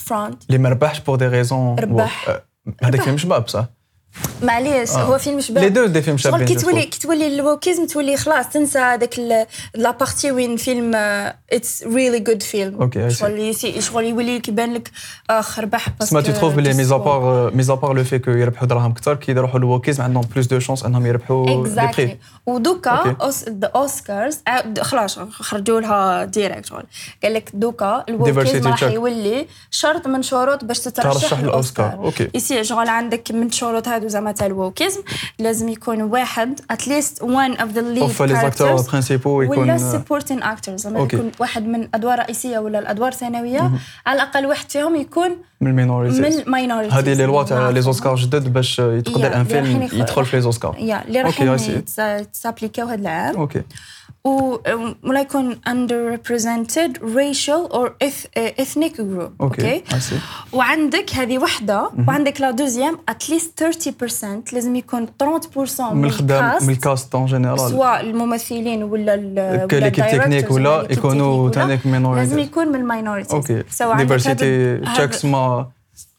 Front. 0.10 0.36
اللي 0.48 0.58
ما 0.58 0.70
ربحش 0.70 1.00
pour 1.00 1.15
des 1.15 1.28
raisons 1.28 1.76
ربح. 1.80 2.30
هذاك 2.84 2.94
ربح. 2.96 3.04
فيلم 3.04 3.18
شباب 3.18 3.48
صح؟ 3.48 3.66
معليش 4.43 4.91
آه. 4.91 5.04
هو 5.04 5.17
فيلم 5.17 5.41
شباب 5.41 5.63
les 5.63 5.70
deux 5.70 5.86
des 5.86 6.02
films 6.02 6.18
شابين 6.17 6.45
كي 6.45 6.56
تولي. 6.56 6.86
كي 6.86 6.99
تولي 6.99 7.28
ال 7.28 7.35
wokisme 7.35 7.88
تولي 7.88 8.17
خلاص 8.17 8.49
تنسى 8.49 8.80
هذاك 8.80 9.19
la 9.76 9.91
partie 9.91 10.32
وين 10.32 10.58
film 10.58 10.91
it's 10.96 11.84
really 11.84 12.20
good 12.20 12.44
film 12.44 12.89
see. 12.89 13.08
شغل 13.08 13.56
شغل 13.80 14.04
يولي 14.04 14.38
لك 14.38 14.47
يبان 14.47 14.73
لك 14.73 14.91
اخ 15.30 15.60
ربح 15.60 15.89
تسمى 15.89 16.21
tu 16.22 16.32
trouves 16.32 16.56
بلي 16.56 16.73
mise 16.74 16.91
à 16.91 17.04
part 17.04 17.52
mise 17.56 17.70
à 17.70 17.74
part 17.74 17.94
le 17.94 18.04
fait 18.04 18.20
que 18.20 18.32
يربحوا 18.32 18.67
دراهم 18.67 18.93
كثر 18.93 19.15
كي 19.15 19.32
يروحوا 19.32 19.60
ال 19.60 19.65
wokisme 19.65 20.04
عندهم 20.04 20.23
plus 20.34 20.48
de 20.48 20.60
chances 20.60 20.84
انهم 20.84 21.06
يربحوا 21.06 21.65
لي 21.97 22.17
ودوكا 22.45 23.15
ذا 23.49 23.71
اوسكارز 23.75 24.39
خلاص 24.82 25.19
خرجوا 25.19 25.82
لها 25.82 26.25
direct 26.26 26.65
شغل 26.65 26.84
قال 27.23 27.34
لك 27.34 27.49
دوكا 27.54 28.04
ال 28.10 28.17
wokisme 28.17 28.68
راح. 28.67 28.84
يولي 28.84 29.47
شرط 29.71 30.08
من 30.08 30.23
شروط 30.23 30.63
باش 30.63 30.80
تترشح 30.80 31.21
ترشح 31.21 31.39
للاوسكار. 31.39 31.93
okay. 31.94 32.30
يصير 32.34 32.63
شغل 32.63 32.88
عندك 32.88 33.32
من 33.32 33.51
شروط 33.51 33.88
هادو 34.06 34.13
زعما 34.13 34.32
تاع 34.32 34.48
ال 34.48 34.54
wokisme 34.54 35.02
لازم 35.39 35.70
يكون 35.70 36.02
واحد 36.02 36.60
at 36.72 36.86
least 36.86 37.24
one 37.24 37.56
of 37.56 37.72
the 37.72 37.82
lead 37.82 38.02
of 38.02 38.22
les 38.22 38.36
acteurs 38.36 38.82
principaux 38.82 39.30
ولا 39.39 39.46
يكون 39.46 39.78
supporting 39.78 40.44
actors 40.44 40.82
زعما. 40.82 41.00
يكون 41.00 41.32
واحد 41.39 41.65
من 41.68 41.88
أدوار 41.94 42.20
رئيسية 42.20 42.60
ولا 42.60 42.80
الأدوار 42.80 43.12
ثانويه 43.12 43.72
على 44.06 44.15
الأقل 44.15 44.46
واحد 44.46 44.72
فيهم 44.72 44.96
يكون 44.96 45.30
من 45.62 45.68
ال 45.68 45.72
minorities 45.72 46.20
من 46.20 46.26
ال 46.26 46.32
minorities 46.32 46.94
هذه 46.94 47.13
لي 47.13 47.26
لوا 47.26 47.44
تاع 47.44 47.70
les 47.70 47.82
Oscars 47.82 48.15
جدد 48.15 48.54
باش 48.54 48.80
يتقدر 48.80 49.36
أن 49.36 49.44
فيلم 49.44 49.89
يدخل 49.94 50.26
في 50.26 50.36
les 50.36 50.41
Oscars 50.41 50.76
يا 50.80 51.04
اللي 51.08 51.22
راح 51.22 51.58
I 51.58 51.60
see. 51.60 52.32
تسابليكاو 52.34 52.88
هذا 52.88 53.02
العام. 53.02 53.36
okay. 53.36 53.62
ولا 54.26 55.22
يكون 55.22 55.56
underrepresented 55.56 56.92
racial 57.02 57.70
or 57.72 57.90
eth- 58.04 58.28
ethnic 58.60 58.94
group 58.98 59.32
أوكي. 59.42 59.84
وعندك 60.54 61.14
هذه 61.16 61.38
وحدة 61.38 61.90
وعندك 62.08 62.42
la 62.41 62.52
deuxième 62.52 62.98
at 63.10 63.25
least 63.25 63.63
30% 64.52 64.54
لازم 64.54 64.76
يكون 64.76 65.08
30% 65.08 65.82
من 65.94 66.06
الخدام 66.06 66.64
من 66.64 66.70
ال 66.70 66.79
cast 66.79 67.15
en 67.15 67.26
général 67.26 67.60
سواء 67.60 68.02
الممثلين 68.02 68.84
ولا 68.84 69.14
l'équipe 69.13 70.06
technique 70.08 70.52
ولا 70.52 70.88
يكونوا 70.92 71.50
تانيك 71.50 71.80
لازم 71.86 71.92
minorities 71.91 72.38
يكون 72.38 72.68
من 72.68 72.76
ال 72.76 72.81
minorities 72.81 73.34
okay 73.34 73.63
diversity 73.98 74.78
checks 74.78 75.26
ما 75.26 75.68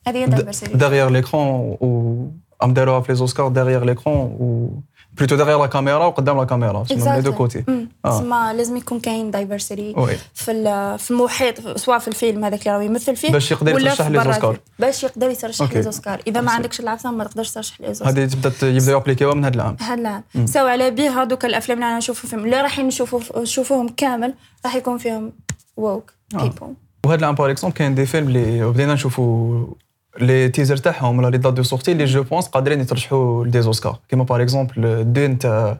هذه 0.08 0.16
هي 0.16 0.26
diversity. 0.26 0.76
derrière 0.76 1.10
l'écran 1.10 1.34
و 1.82 2.14
عم 2.62 2.74
داروها 2.74 3.00
في 3.00 3.12
les 3.12 3.14
Oscars 3.18 3.52
derrière 3.54 3.84
l'écran 3.86 4.40
و 4.40 4.68
plutôt 5.18 5.36
derrière 5.36 5.60
la 5.60 5.66
caméra 5.66 6.06
وقدام 6.06 6.38
la 6.38 6.44
caméra 6.44 6.84
تسمى 6.84 7.10
من 7.10 7.16
les 7.16 7.20
deux. 7.20 7.32
côtés. 7.32 7.64
تسمى 8.04 8.52
لازم 8.56 8.76
يكون 8.76 9.00
كاين 9.00 9.30
diversity 9.30 9.94
في 10.34 10.96
في 10.98 11.10
المحيط 11.10 11.78
سواء 11.78 11.98
في 11.98 12.08
الفيلم 12.08 12.44
هذاك 12.44 12.66
اللي 12.66 12.78
راه 12.78 12.82
يمثل 12.82 13.16
فيه 13.16 13.32
باش 13.32 13.50
يقدر 13.50 13.80
يترشح 13.80 14.06
les 14.06 14.24
Oscars. 14.24 14.58
باش 14.78 15.04
يقدر 15.04 15.30
يترشح. 15.30 15.72
les 15.72 15.82
Oscars 15.82 16.20
إذا 16.26 16.40
ما. 16.40 16.50
عندكش 16.50 16.80
العفسه 16.80 17.10
ما 17.10 17.24
تقدرش 17.24 17.50
ترشح 17.50 17.80
les 17.80 17.94
Oscars 17.94 18.08
هذه 18.08 18.26
تبدا 18.26 18.68
يبداو 18.68 18.98
ابليكيوها 18.98 19.34
من 19.34 19.44
هذا 19.44 19.54
العام 19.54 19.76
هذا 19.80 19.94
العام 19.94 20.22
سواء 20.46 20.68
على 20.68 20.90
به 20.90 21.22
هذوك 21.22 21.44
الأفلام 21.44 21.78
اللي 21.78 21.90
أنا 21.90 22.00
فيهم 22.00 22.44
اللي 22.44 22.60
راح 22.60 22.78
نشوفوا 22.78 23.42
نشوفوهم 23.42 23.88
كامل 23.88 24.34
راح 24.64 24.74
يكون 24.74 24.98
فيهم 24.98 25.32
woke. 25.76 26.12
people 26.34 26.74
وهذا 27.06 27.20
العام 27.20 27.34
par 27.34 27.50
exemple 27.50 27.76
كاين 27.76 27.94
des 27.94 28.06
films 28.06 28.28
اللي 28.28 28.64
بدينا 28.70 28.94
نشوفوا 28.94 29.66
les 30.20 30.48
teasers 30.48 30.76
تاعهم 30.76 31.18
ولا 31.18 31.30
les 31.30 31.38
dates 31.38 31.52
de 31.52 31.62
sortie 31.62 31.92
اللي 31.92 32.04
je 32.04 32.22
pense 32.22 32.48
قادرين 32.48 32.80
يترشحوا 32.80 33.44
ل 33.44 33.49
des 33.49 33.62
Oscars. 33.62 33.98
كيما 34.08 34.24
par 34.24 34.42
exemple 34.42 35.12
Dune 35.12 35.38
تاع 35.38 35.78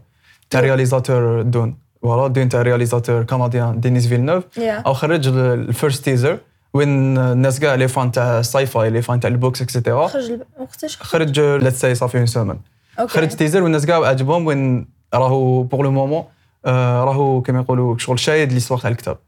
تاع 0.51 0.61
réalisateur 0.61 1.43
Dune. 1.43 1.77
voilà 2.03 2.27
Dune 2.29 2.49
تاع 2.49 2.63
réalisateur 2.63 3.23
canadien 3.23 3.81
Denis 3.81 4.07
Villeneuve. 4.07 4.45
Yeah. 4.45 4.61
أو 4.87 4.95
خرج 4.95 5.29
ال 5.29 5.41
first 5.41 6.05
teaser 6.05 6.39
وين 6.75 7.19
الناس 7.19 7.61
كاع 7.61 7.75
les 7.75 7.89
fans 7.89 8.13
تاع 8.13 8.39
ال 8.39 8.67
sci-fi 8.67 8.91
les 8.91 9.03
fans 9.03 9.21
تاع 9.21 9.31
ال 9.31 9.36
books 9.36 9.63
et 9.63 9.74
cetera 9.74 10.07
خرج 10.07 10.41
وقتاش 10.59 10.97
خرج؟ 11.03 11.41
let's 11.41 11.81
say 11.81 11.95
ça 11.95 12.03
fait 12.03 12.19
une 12.19 12.27
semaine 12.27 12.59
okay. 12.99 13.13
خرج 13.13 13.29
teaser 13.29 13.63
والناس 13.63 13.87
كاع 13.87 14.07
عجبهم 14.07 14.47
وين 14.47 14.89
راهو 15.15 15.63
بور 15.63 15.85
لو 15.85 15.91
مومون 15.91 16.25
راهو 16.67 17.43
كما 17.43 17.61
يقولوا 17.61 17.99
شغل 17.99 18.19
شايد 18.19 18.53
ليستوار 18.53 18.81
تاع 18.81 18.91
الكتاب. 18.91 19.19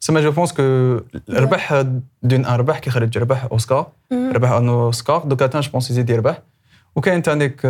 سما 0.00 0.20
جو 0.20 0.30
بونس 0.30 0.52
كو 0.52 0.96
ربح 1.30 1.84
دون 2.22 2.44
آن 2.46 2.54
ربح 2.54 2.78
كي 2.78 2.90
خرج 2.90 3.18
ربح 3.18 3.44
اوسكار 3.52 3.86
ربح 4.12 4.50
آن 4.50 4.68
اوسكار 4.68 5.22
دوكا 5.24 5.46
تان 5.46 5.60
جو 5.60 5.70
بونس 5.70 5.90
يزيد 5.90 6.10
يربح 6.10 6.42
وكاين 6.96 7.22
تانيك 7.22 7.64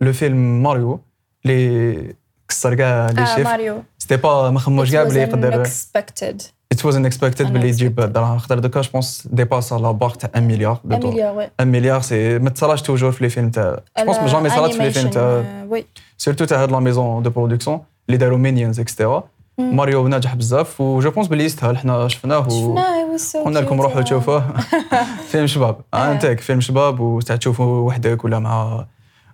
لو 0.00 0.12
فيلم 0.12 0.62
ماريو 0.62 1.00
اللي 1.44 2.14
كسر 2.48 2.74
كاع 2.74 3.10
لي 3.10 3.22
آه 3.22 3.36
شيف 3.36 3.44
ماريو 3.44 3.82
سيتي 3.98 4.16
با 4.16 4.50
ما 4.50 4.58
خموش 4.58 4.92
كاع 4.92 5.04
بلي 5.04 5.20
يقدر 5.20 5.64
unexpected. 5.64 6.42
ات 6.72 6.84
واز 6.84 6.96
انكسبكتد 6.96 7.52
بلي 7.52 7.68
يجيب 7.68 8.00
Unexpected. 8.00 8.04
دراهم 8.04 8.38
خاطر 8.38 8.58
دوكا 8.58 8.80
جو 8.80 8.90
بونس 8.92 9.28
ديباس 9.32 9.72
لا 9.72 9.90
بار 9.90 10.10
تاع 10.10 10.30
1 10.34 10.42
مليار 10.42 10.80
دو 10.84 10.94
1 10.94 11.00
دولار 11.00 11.14
مليار 11.14 11.36
وي 11.36 11.50
1 11.60 11.68
مليار 11.68 12.00
سي 12.00 12.38
ما 12.38 12.50
تصراش 12.50 12.82
توجور 12.82 13.12
في 13.12 13.24
لي 13.24 13.30
فيلم 13.30 13.50
تاع 13.50 13.80
جو 13.98 14.04
بونس 14.04 14.32
جامي 14.32 14.50
صرات 14.50 14.70
في 14.74 14.78
لي 14.82 14.90
فيلم 14.90 15.10
تاع 15.10 15.44
وي 15.68 15.86
surtout 16.18 16.44
تاع 16.44 16.62
هاد 16.62 16.72
la 16.72 16.80
maison 16.80 17.22
de 17.22 17.30
production 17.30 17.80
اللي 18.08 18.16
داروا 18.18 18.38
Minions 18.38 18.80
et 18.80 18.91
cetera 18.91 19.24
Mario 19.70 20.08
ناجح 20.08 20.34
بزاف 20.34 20.80
و 20.80 20.90
je 20.90 21.10
pense 21.10 21.28
بلي 21.28 21.44
يستاهل. 21.44 21.78
حنا 21.78 22.08
شفناه 22.08 22.38
و 22.38 22.50
شفناه 22.50 23.44
قلنا 23.44 23.58
لكم 23.58 23.80
روحوا 23.80 24.02
تشوفوه. 24.02 24.44
فيلم 25.30 25.46
شباب. 25.46 25.76
انتك 25.94 26.40
فيلم 26.40 26.60
شباب 26.60 27.00
وتاع 27.00 27.36
تشوفوا 27.36 27.86
وحدك 27.88 28.24
ولا 28.24 28.38
مع 28.38 28.84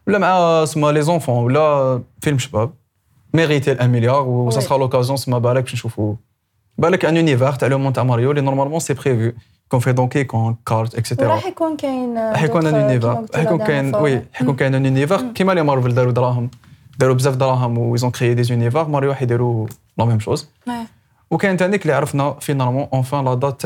ولا 0.07 0.19
مع 0.19 0.64
سما 0.64 0.93
les 0.93 1.03
enfants 1.03 1.45
ولا 1.45 2.03
فيلم 2.21 2.38
شباب. 2.38 2.71
mérité 3.35 3.73
ال 3.73 3.79
1 3.79 3.91
مليار 3.91 4.29
et 4.29 4.51
ça 4.51 4.57
oui. 4.57 4.62
sera 4.62 4.79
l'occasion 4.79 5.17
سما 5.17 5.38
بالك 5.38 5.62
باش 5.62 5.75
نشوفوا 5.75 6.14
بالك 6.79 7.05
un 7.05 7.17
univers 7.17 7.53
تاع 7.53 7.69
le 7.69 7.79
monde 7.79 7.93
تاع 7.93 8.03
ماريو 8.03 8.31
اللي 8.31 8.41
normalement 8.41 8.81
c'est 8.81 8.95
prévu 8.95 9.37
يكون 9.67 9.81
فيه 9.81 9.91
Donkey 9.91 10.25
Kong 10.25 10.57
Kart 10.67 10.95
et 10.95 11.03
cetera 11.03 11.29
وراح 11.29 11.47
يكون 11.47 11.77
كاين 11.77 12.19
راح 12.19 12.43
يكون 12.43 12.67
un 12.67 12.75
univers 12.75 13.25
راح 13.35 13.43
يكون 13.43 13.59
كاين 13.59 13.95
oui 13.95 14.14
راح 14.14 14.43
يكون 14.43 14.57
كاين 14.57 14.75
un 14.75 14.85
univers 14.85 15.33
كيما 15.35 15.53
les 15.53 15.62
Marvel 15.62 15.95
داروا 15.95 16.12
دراهم 16.12 16.51
داروا 16.99 17.15
بزاف 17.15 17.37
دراهم 17.37 17.79
و 17.79 17.95
ils 17.95 18.03
ont 18.03 18.11
créé 18.11 18.35
des 18.35 18.53
univers 18.53 18.88
ماريو 18.89 19.11
راح 19.11 19.23
يديروا 19.23 19.67
la 19.99 20.05
même 20.05 20.21
chose. 20.21 20.49
وكاين 21.31 21.57
تانيك 21.57 21.83
اللي 21.83 21.93
عرفنا 21.93 22.37
finalement 22.41 22.88
enfin 22.93 23.25
la 23.25 23.35
date 23.35 23.61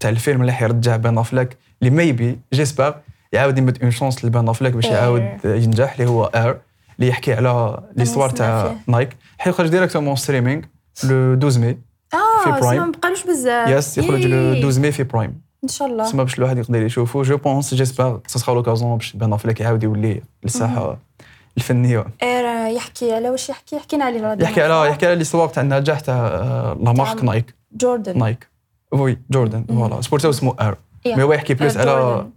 تاع- 0.00 0.10
الفيلم 0.10 0.40
اللي 0.40 0.52
حيرجع 0.52 0.96
بان 0.96 1.18
افلاك 1.18 1.56
اللي 1.82 1.90
maybe 1.96 2.38
j'espère 2.52 2.94
يعاود 3.32 3.58
يمد 3.58 3.82
une 3.82 3.90
chance 3.90 4.24
لبان 4.24 4.48
أفلاك 4.48 4.72
باش. 4.72 4.84
يعاود 4.84 5.22
ينجح 5.44 5.92
اللي 5.98 6.10
هو 6.10 6.24
اير 6.24 6.58
اللي 6.98 7.08
يحكي 7.10 7.32
على 7.32 7.80
l'histoire 7.96 8.30
تاع. 8.30 8.74
نايك 8.86 9.16
حيخرج 9.38 9.68
directement 9.68 10.16
streaming 10.16 10.62
le 11.04 11.34
12 11.34 11.60
مي 11.60 11.68
آه 12.14 12.44
في 12.44 12.60
سما 12.60 12.60
Prime. 12.60 12.74
ما 12.86 12.92
بقالوش 12.92 13.24
بزاف 13.26 13.68
yes 13.68 13.98
يخرج 13.98 14.26
le 14.26 14.36
إيه. 14.36 14.58
12 14.58 14.80
مي 14.80 14.92
في 14.92 15.02
برايم 15.02 15.40
ان 15.64 15.68
شاء 15.68 15.88
الله 15.88 16.04
تسمى 16.04 16.24
باش 16.24 16.38
الواحد 16.38 16.58
يقدر 16.58 16.82
يشوفه 16.82 17.22
je 17.22 17.36
pense 17.36 17.74
j'espère 17.74 18.20
ça 18.26 18.38
sera 18.38 18.54
l'occasion 18.54 18.96
باش 18.96 19.12
بان 19.16 19.32
افلاك 19.32 19.60
يعاود 19.60 19.82
يولي 19.82 20.22
للساحه 20.44 20.96
الفنية. 21.58 22.04
اير 22.22 22.76
يحكي 22.76 23.12
على 23.12 23.30
واش 23.30 23.48
يحكي؟ 23.48 23.78
حكينا 23.78 24.04
عليه 24.04 24.36
يحكي 24.40 24.62
على 24.62 24.90
يحكي 24.90 25.06
على 25.06 25.14
l'histoire 25.16 25.48
تاع 25.48 25.62
النجاح 25.62 26.00
تاع 26.00 26.14
آه، 26.26 26.76
la 26.82 26.92
marque 26.92 27.24
نايك. 27.24 27.54
جوردن. 27.72 28.18
نايك. 28.18 28.48
oui 28.92 29.18
جوردن. 29.30 29.64
voilà. 29.68 30.00
surtout 30.00 30.30
اسمه 30.30 30.54
اير 30.60 30.74
Yeah. 31.08 31.16
mais 31.16 31.22
هو 31.22 31.32
يحكي 31.32 31.54
plus 31.54 31.76
على. 31.76 31.90
آه. 31.90 32.28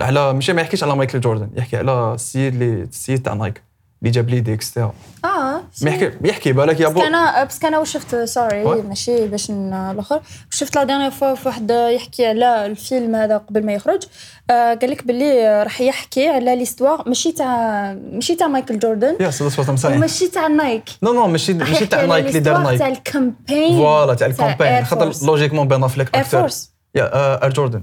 على 0.00 0.32
ماشي 0.32 0.52
ما 0.52 0.62
يحكيش 0.62 0.84
على 0.84 0.96
مايكل 0.96 1.20
جوردن. 1.20 1.50
يحكي 1.56 1.76
على 1.76 2.14
السيد 2.14 2.52
اللي 2.54 2.82
السيد 2.82 3.22
تاع 3.22 3.34
نايك. 3.34 3.62
اللي 4.04 4.12
جاب 4.12 4.28
لي 4.30 4.40
ديك 4.40 4.54
اكسترا 4.54 4.94
آه 5.24 5.60
يحكي 5.82 6.12
يحكي 6.24 6.52
بالك 6.52 6.80
يا 6.80 6.88
pas 6.88 7.02
أنا 7.02 7.44
بس 7.44 7.64
أنا 7.64 7.84
شفت 7.84 8.16
sorry. 8.16 8.64
ماشي 8.64 9.26
باش 9.26 9.50
الآخر. 9.50 10.20
شفت 10.50 10.76
la 10.76 10.84
dernière 10.84 11.10
fois 11.10 11.34
في 11.34 11.48
واحد 11.48 11.70
يحكي 11.70 12.26
على 12.26 12.66
الفيلم 12.66 13.14
هذا 13.14 13.36
قبل 13.36 13.66
ما 13.66 13.72
يخرج. 13.72 14.02
آه 14.50 14.74
قال 14.74 14.90
لك 14.90 15.06
باللي 15.06 15.62
راح 15.62 15.80
يحكي 15.80 16.28
على 16.28 16.56
l'histoire 16.56 17.02
ماشي 17.06 17.32
تاع 17.32 17.92
ماشي 18.12 18.34
تاع 18.34 18.46
مايكل 18.46 18.78
جوردن 18.78 19.16
يا 19.20 19.30
c'est 19.30 19.50
soit 19.50 19.70
مساين 19.70 19.96
وماشي 19.96 20.28
تاع 20.28 20.46
نايك 20.46 20.84
non 21.02 21.12
non 21.12 21.26
ماشي 21.26 21.54
ماشي 21.54 21.86
تاع 21.86 22.04
نايك 22.04 22.26
اللي 22.26 22.40
دار 22.40 22.54
l'histoire 22.54 22.78
تاع 22.78 22.86
نايك 22.88 22.98
ال 22.98 23.07
campagne 23.07 23.76
voilà 23.78 24.14
تاع 24.14 24.26
ال 24.26 24.32
campagne 24.32 24.84
خاطر. 24.84 25.26
logiquement 25.26 25.68
بان 25.68 25.84
افليك 25.84 26.22
force 26.22 26.70
يا 26.94 27.42
اير 27.42 27.52
جوردن 27.52 27.82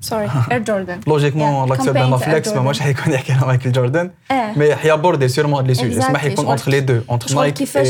sorry 0.00 0.30
اير 0.52 0.58
جوردن 0.58 1.00
logiquement 1.06 1.68
campagne 1.76 1.84
بان 1.90 1.94
تاع 1.94 2.14
افليك 2.14 2.48
ما. 2.48 2.62
ماش 2.62 2.80
حيكون 2.80 3.12
يحكي 3.12 3.32
على 3.32 3.46
مايكل 3.46 3.72
جوردن 3.72 4.10
mais 4.30 4.74
ح 4.76 4.82
يabordé 4.82 5.28
sûrement 5.28 5.64
les 5.66 5.74
sujets 5.74 6.00
Exactly. 6.00 6.10
ما 6.10 6.18
حيكون 6.18 6.46
entre 6.46 6.70
les 6.70 6.80
deux 6.80 7.00
entre 7.10 7.34
نايك 7.34 7.54
كيفاش 7.54 7.86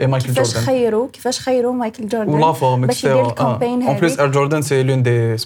اي 0.00 0.06
مايكل 0.06 0.26
كيفاش 0.26 0.46
جوردن 0.54 0.66
خيروا 0.66 1.08
كيفاش 1.08 1.40
خيروا 1.40 1.72
مايكل 1.72 2.08
جوردن 2.08 2.32
ولا 2.32 2.52
فورم 2.52 2.86
باش 2.86 3.04
يدير 3.04 3.20
اكسترا 3.20 3.30
الكامبين 3.30 3.82
اون 3.82 3.96
بليس 3.96 4.18
اير 4.18 4.30
جوردن 4.30 4.62
سي 4.62 4.82
لون 4.82 5.02
دي 5.02 5.36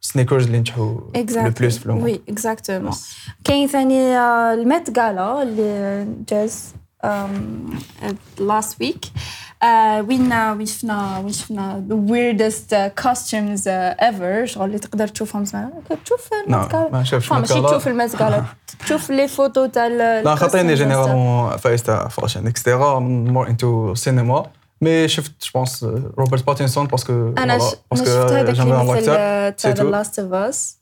سنيكرز 0.00 0.44
اللي 0.46 0.58
نجحوا 0.58 0.94
لو 1.16 1.50
بلوس 1.60 1.78
في 1.78 1.88
لو 1.88 2.04
وي 2.04 2.20
اكزاكتومون 2.28 2.92
كاين 3.44 3.68
ثاني 3.68 4.18
الميت 4.54 4.98
غالا 4.98 5.42
اللي 5.42 6.06
جاز 6.28 6.74
لاست 8.40 8.80
ويك 8.80 9.04
آه، 9.62 10.02
وين 10.02 10.32
وين 10.32 10.66
شفنا 10.66 11.18
وين 11.18 11.32
شفنا 11.32 11.84
the 11.88 12.10
weirdest 12.10 12.70
uh, 12.72 13.02
costumes 13.04 13.60
uh, 13.62 14.00
ever. 14.10 14.44
شغل 14.44 14.64
اللي 14.66 14.78
تقدر 14.78 15.08
تشوفهم 15.08 15.44
زعما 15.44 15.72
تشوف 16.04 16.28
نعم، 16.48 16.60
المات 16.68 16.92
ما 16.92 17.04
شفتش 17.04 17.32
ماشي 17.32 17.54
المات 17.54 17.70
تشوف 17.70 17.88
المات 17.88 18.16
كالا 18.16 18.44
تشوف 18.84 19.10
لي 19.10 19.28
فوتو 19.28 19.66
تاع 19.66 19.86
ال- 19.86 20.24
لا 20.24 20.34
خاطيني 20.34 20.74
الcostumes 20.76 20.78
جينيرالمون 20.78 21.56
فايز 21.56 21.82
تاع 21.82 22.08
فاشن 22.08 22.46
اكسترا 22.46 22.98
مور 22.98 23.48
انتو 23.48 23.94
سينما 23.94 24.46
مي 24.80 25.08
شفت 25.08 25.32
جو 25.44 25.50
بونس 25.54 25.84
روبرت 26.18 26.46
باتينسون 26.46 26.86
باسكو 26.86 27.12
أنا 27.38 27.58
ش- 27.58 27.62
أنا 27.92 28.00
شفت 28.04 28.08
هذاك 28.08 28.60
اللي 28.60 28.84
مثل 28.84 29.10
آه، 29.10 29.50
تاع 29.50 29.70
ذا 29.70 29.82
لاست 29.84 30.18
اوف 30.18 30.32
اس 30.34 30.78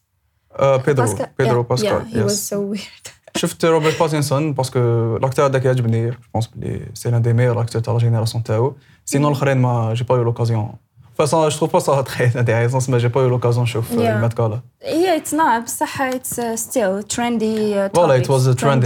بيدرو 0.86 1.16
بيدرو 1.38 1.62
باسكال 1.62 2.02
he 2.12 2.14
was 2.28 2.32
يس 2.32 2.54
so 2.54 2.56
weird. 2.78 3.10
شفت 3.36 3.64
روبرت 3.64 4.00
باتينسون 4.00 4.52
باسكو 4.52 4.78
لاكتور 5.22 5.46
هذاك 5.46 5.64
يعجبني 5.64 6.10
جو 6.10 6.16
بونس 6.34 6.46
بلي 6.46 6.80
سي 6.94 7.10
لأن 7.10 7.22
دي 7.22 7.32
ميور 7.32 7.60
اكتور 7.60 7.82
تاع 7.82 7.92
لا 7.92 7.98
جينيراسيون 7.98 8.44
تاعو 8.44 8.74
سينون 9.04 9.32
الاخرين 9.32 9.56
ما 9.58 9.94
جي 9.94 10.04
با 10.04 10.16
يو 10.16 10.22
لوكازيون 10.22 10.72
فاصون 11.14 11.48
جو 11.48 11.58
تروف 11.58 11.72
با 11.72 11.78
سا 11.78 12.02
تخي 12.02 12.24
انتيريسون 12.24 12.80
ما 12.88 12.98
جي 12.98 13.08
با 13.08 13.20
يو 13.22 13.28
لوكازيون 13.28 13.62
نشوف 13.62 13.90
Yeah. 13.92 13.98
المات 13.98 14.32
كالا 14.32 14.60
هي 14.82 15.16
اتس 15.16 15.34
نوت 15.34 15.62
بصح 15.64 16.02
اتس 16.02 16.40
ستيل 16.40 17.02
ترندي 17.02 17.88
فوالا 17.88 18.16
ات 18.16 18.30
واز 18.30 18.48
ترند 18.48 18.84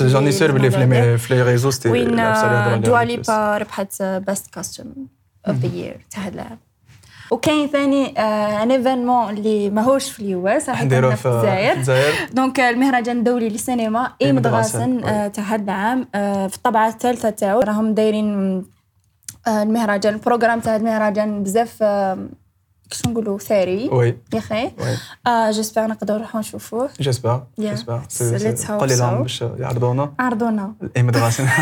جاني 0.00 0.32
سير 0.32 0.52
بلي 0.52 0.70
في 0.70 0.86
لي 0.86 1.18
في 1.18 1.34
لي 1.34 1.42
ريزو 1.42 1.70
سيتي 1.70 1.88
وين 1.88 2.08
لابسة 2.16 2.46
اللي 2.46 2.74
يهضروا 2.76 2.96
عليها 2.98 3.14
دوا 3.14 3.20
بزاف. 3.20 3.30
ليبا 3.30 3.58
ربحت 3.58 4.02
بيست 4.02 4.54
كوستيوم 4.54 4.94
اوف 5.48 5.56
ذا 5.56 5.66
يير 5.76 6.06
تاع 6.10 6.26
هاد 6.26 6.32
العام 6.34 6.58
وكاين 7.32 7.68
ثاني 7.68 8.06
ان 8.18 8.70
ايفينمون 8.70 9.30
اللي 9.30 9.70
ماهوش 9.70 10.10
في 10.10 10.20
اليو 10.20 10.48
إس 10.48 10.68
راح 10.68 10.82
يكون 10.82 11.14
في 11.14 11.28
الجزائر. 11.28 12.28
دونك 12.32 12.60
المهرجان 12.60 13.18
الدولي 13.18 13.48
للسينما 13.48 14.04
اي 14.22 14.26
إيمد 14.26 14.46
مدغاسن 14.46 14.78
غاسن، 14.78 15.04
آه، 15.08 15.28
تاع 15.28 15.44
هاد 15.44 15.62
العام 15.62 16.08
آه، 16.14 16.46
في 16.46 16.56
الطبعة 16.56 16.88
الثالثة 16.88 17.30
تاعو. 17.30 17.60
راهم 17.60 17.94
دايرين 17.94 18.64
آه، 19.46 19.62
المهرجان 19.62 20.14
البروغرام 20.14 20.60
تاع 20.60 20.76
المهرجان 20.76 21.42
بزاف 21.42 21.76
آه، 21.82 22.18
كيش 22.90 23.06
نقولوا 23.06 23.38
ثري. 23.38 23.88
وي. 23.92 24.16
يا 24.34 24.38
أخي. 24.38 24.70
آه 25.26 25.50
j'espère 25.50 25.86
نقدروا 25.86 26.18
نروحوا 26.18 26.40
نشوفوه. 26.40 26.90
j'espère. 27.00 27.42
j'espère 27.58 28.00
قولي 28.78 28.96
لهم. 28.96 29.22
باش 29.22 29.42
يعرضونا. 29.58 30.12
عرضونا. 30.18 30.74
ايمد 30.96 31.16
غاسن 31.16 31.46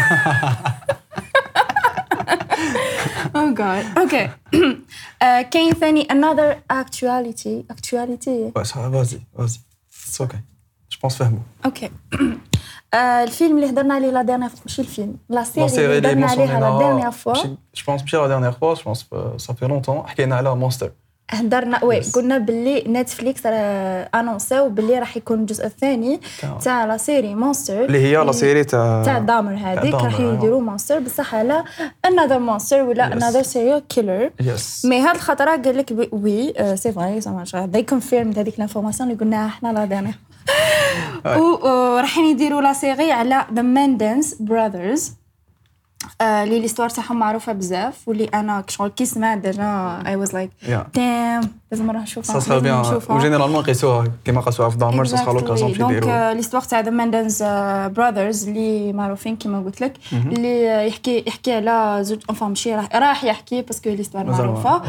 Oh 3.41 3.51
god. 3.55 3.85
Okay. 4.05 4.27
uh, 4.55 5.41
كاين 5.51 5.73
ثاني 5.73 6.05
another 6.05 6.57
actuality? 6.73 7.65
Actuality? 7.73 8.57
واش 8.57 8.73
vas-y 8.73 9.21
vas-y 9.39 9.61
it's 9.91 10.21
okay 10.21 10.41
je 10.91 10.99
pense 11.03 11.17
فهموا 11.17 11.41
okay 11.65 11.91
uh, 12.95 12.97
الفيلم 12.97 13.57
اللي 13.57 13.71
هضرنا 13.71 13.95
عليه 13.95 14.11
la 14.11 14.23
dernière 14.23 14.51
ماشي 14.67 14.83
الفيلم 14.83 15.17
la 15.29 15.37
la 15.37 15.45
série 15.45 15.69
série 15.69 15.99
اللي 15.99 16.13
اللي 16.13 16.27
هضرنا 16.27 16.27
عليها 16.27 16.61
la 16.61 16.79
dernière 16.79 17.11
fois 17.11 17.35
je 17.35 17.57
pense 17.87 18.01
ماشي 18.03 18.17
la 18.17 18.27
dernière 18.27 18.53
fois 18.53 18.75
je 18.75 18.83
pense 18.85 19.07
ça 19.37 19.53
fait 19.53 19.67
longtemps 19.67 20.07
حكينا 20.07 20.37
على 20.37 20.57
Monster 20.57 20.93
هضرنا 21.31 21.85
oui. 21.85 22.01
قلنا 22.01 22.39
باللي 22.39 22.85
نتفليكس 22.89 23.47
راه 23.47 24.09
انونساو 24.15 24.69
باللي 24.69 24.99
راح 24.99 25.17
يكون 25.17 25.41
الجزء 25.41 25.67
الثاني 25.67 26.21
تاع- 26.65 26.85
la 26.85 26.97
série 26.97 27.35
Monster 27.35 27.85
اللي 27.85 27.99
هي 27.99 28.17
la 28.25 28.33
série 28.33 28.65
تاع 28.65 29.03
تاع 29.05 29.19
دامر 29.19 29.55
هذيك 29.55 29.95
راح 29.95 30.19
أيوة. 30.21 30.35
يديروا 30.35 30.61
monster 30.61 30.99
بصح 30.99 31.35
على 31.35 31.65
another 32.07 32.41
monster 32.51 32.73
ولا 32.73 33.43
serial 33.43 33.83
killer. 33.97 34.31
yes 34.47 34.85
mais 34.85 35.01
هاد 35.01 35.15
الخطرة 35.15 35.51
قال 35.51 35.77
لك 35.77 36.09
oui 36.13 36.55
آه، 36.57 36.75
c'est 36.75 36.93
vrai 36.93 37.21
زعما 37.21 37.45
ils 37.55 37.83
confirment 37.83 38.33
هذيك 38.37 38.59
l'information 38.59 39.11
اللي 39.11 39.21
قلناها 39.21 39.47
إحنا 39.47 39.73
la 39.73 39.85
dernière 39.85 40.15
وراحين 41.65 42.25
يديروا 42.25 42.61
la 42.63 42.73
série 42.73 43.13
على 43.13 43.45
the 43.55 43.63
Menendez 43.63 44.35
brothers 44.41 45.13
اللي 46.21 46.61
l'histoire 46.61 46.89
تاعهم 46.89 47.19
معروفة 47.19 47.53
بزاف 47.53 48.09
واللي 48.09 48.25
أنا 48.25 48.65
شغل 48.69 48.89
كي 48.89 49.07
سمعت 49.07 49.39
déjà 49.39 50.03
I 50.07 50.17
was 50.17 50.33
like. 50.35 50.51
دام 50.95 51.60
لازم 51.73 51.87
نروح 51.87 52.03
نشوفها. 52.03 52.41
c'est 52.41 52.59
bien. 52.59 52.83
و 53.09 53.13
généralement 53.13 53.63
قيسوها 53.63 54.05
كيما 54.25 54.41
قاسوها 54.41 54.69
في 54.69 54.77
دامر 54.79 55.05
ça 55.05 55.17
sera 55.17 55.33
l'occasion 55.33 55.71
باش 55.71 55.79
donc 55.79 56.33
l'histoire 56.37 56.63
تاع 56.63 56.81
the 56.81 56.91
Menendez 56.91 57.43
brothers 57.97 58.49
اللي 58.49 58.93
معروفين 58.93 59.37
كيما 59.37 59.61
قلت 59.61 59.81
لك 59.81 59.93
اللي 60.13 60.87
يحكي 60.87 61.25
يحكي 61.27 61.53
على 61.53 61.99
زوج 62.05 62.19
enfin 62.31 62.47
ماشي 62.47 62.75
راح 62.95 63.25
يحكي 63.25 63.63
parce 63.63 63.80
que 63.80 63.91
l'histoire 63.91 64.25
ما- 64.27 64.33
معروفه 64.33 64.83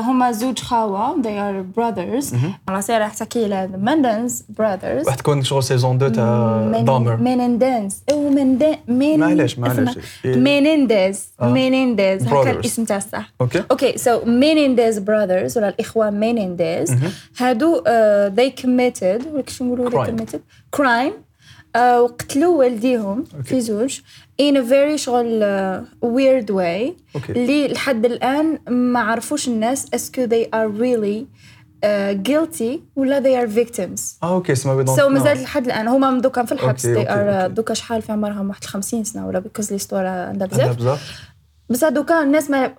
هما 0.00 0.32
زوج 0.32 0.58
خاوه 0.58 1.22
they 1.22 1.26
are 1.26 1.78
brothers. 1.80 2.34
la 2.68 2.80
série 2.80 2.98
راح 3.00 3.14
تحكي 3.14 3.44
على 3.44 3.68
the 3.72 3.76
Menendez 3.78 4.42
brothers 4.58 5.06
راح 5.06 5.14
تكون 5.14 5.42
شغل 5.44 5.62
season 5.62 5.96
2 5.96 6.12
تاع 6.12 6.80
دامر 6.82 7.16
Menendens 7.16 8.02
أو 8.10 8.28
Men 8.88 9.20
معليش- 9.20 9.58
معليش. 9.58 9.98
Menendez. 10.24 11.32
Menendez 11.42 12.26
هكا. 12.26 12.50
الاسم 12.50 12.84
تاع 12.84 12.96
الصح 12.96 13.32
okay 13.40 13.62
okay 13.70 13.98
so 13.98 14.20
Menendez 14.26 14.98
brothers 14.98 15.58
ولا 15.58 15.68
الاخوه 15.68 16.11
Menendez 16.12 16.94
هادو 17.38 17.76
uh, 17.80 17.84
they 18.38 18.62
committed 18.62 19.26
ولا 19.32 19.42
كيش 19.46 19.62
نقولوا 19.62 20.04
committed 20.06 20.40
crime. 20.76 21.12
uh, 21.76 21.78
وقتلوا 21.78 22.58
والديهم 22.58 23.24
في 23.44 23.60
زوج 23.60 23.98
in 24.42 24.54
a 24.54 24.60
very 24.70 24.96
شغل 24.96 25.40
uh, 25.42 26.06
weird 26.06 26.48
way. 26.50 26.92
okay. 27.14 27.32
اللي 27.32 27.68
لحد 27.68 28.04
الآن 28.04 28.58
ما 28.68 29.00
عرفوش 29.00 29.48
الناس 29.48 29.86
est-ce 29.94 30.15
que 30.15 30.26
they 30.26 30.46
are 30.46 30.68
really 30.82 31.24
uh, 31.84 32.28
guilty 32.28 32.78
ولا 32.96 33.20
they 33.20 33.46
are 33.46 33.50
victims. 33.54 34.00
آه 34.22 34.34
أوكي 34.34 34.54
سما 34.54 34.76
بي 34.76 34.86
سو 34.86 35.08
مازال 35.08 35.42
لحد 35.42 35.64
الآن 35.66 35.88
هما 35.88 36.20
دوكا 36.20 36.44
في 36.44 36.52
الحبس. 36.52 36.86
أوكي، 36.86 37.04
they 37.04 37.10
أوكي، 37.10 37.20
are 37.20 37.42
أوكي. 37.42 37.54
دوكا 37.54 37.74
شحال 37.74 38.02
في 38.02 38.12
عمرهم؟ 38.12 38.48
واحد 38.48 38.64
50 38.64 39.04
سنة 39.04 39.26
ولا 39.26 39.38
بيكوز 39.38 39.72
ليستوار 39.72 40.06
عندها 40.06 40.48
عندها 40.52 40.72
بزاف. 40.72 41.31
بس 41.72 41.84
دوكا 41.84 42.22
الناس 42.22 42.50
ما 42.50 42.72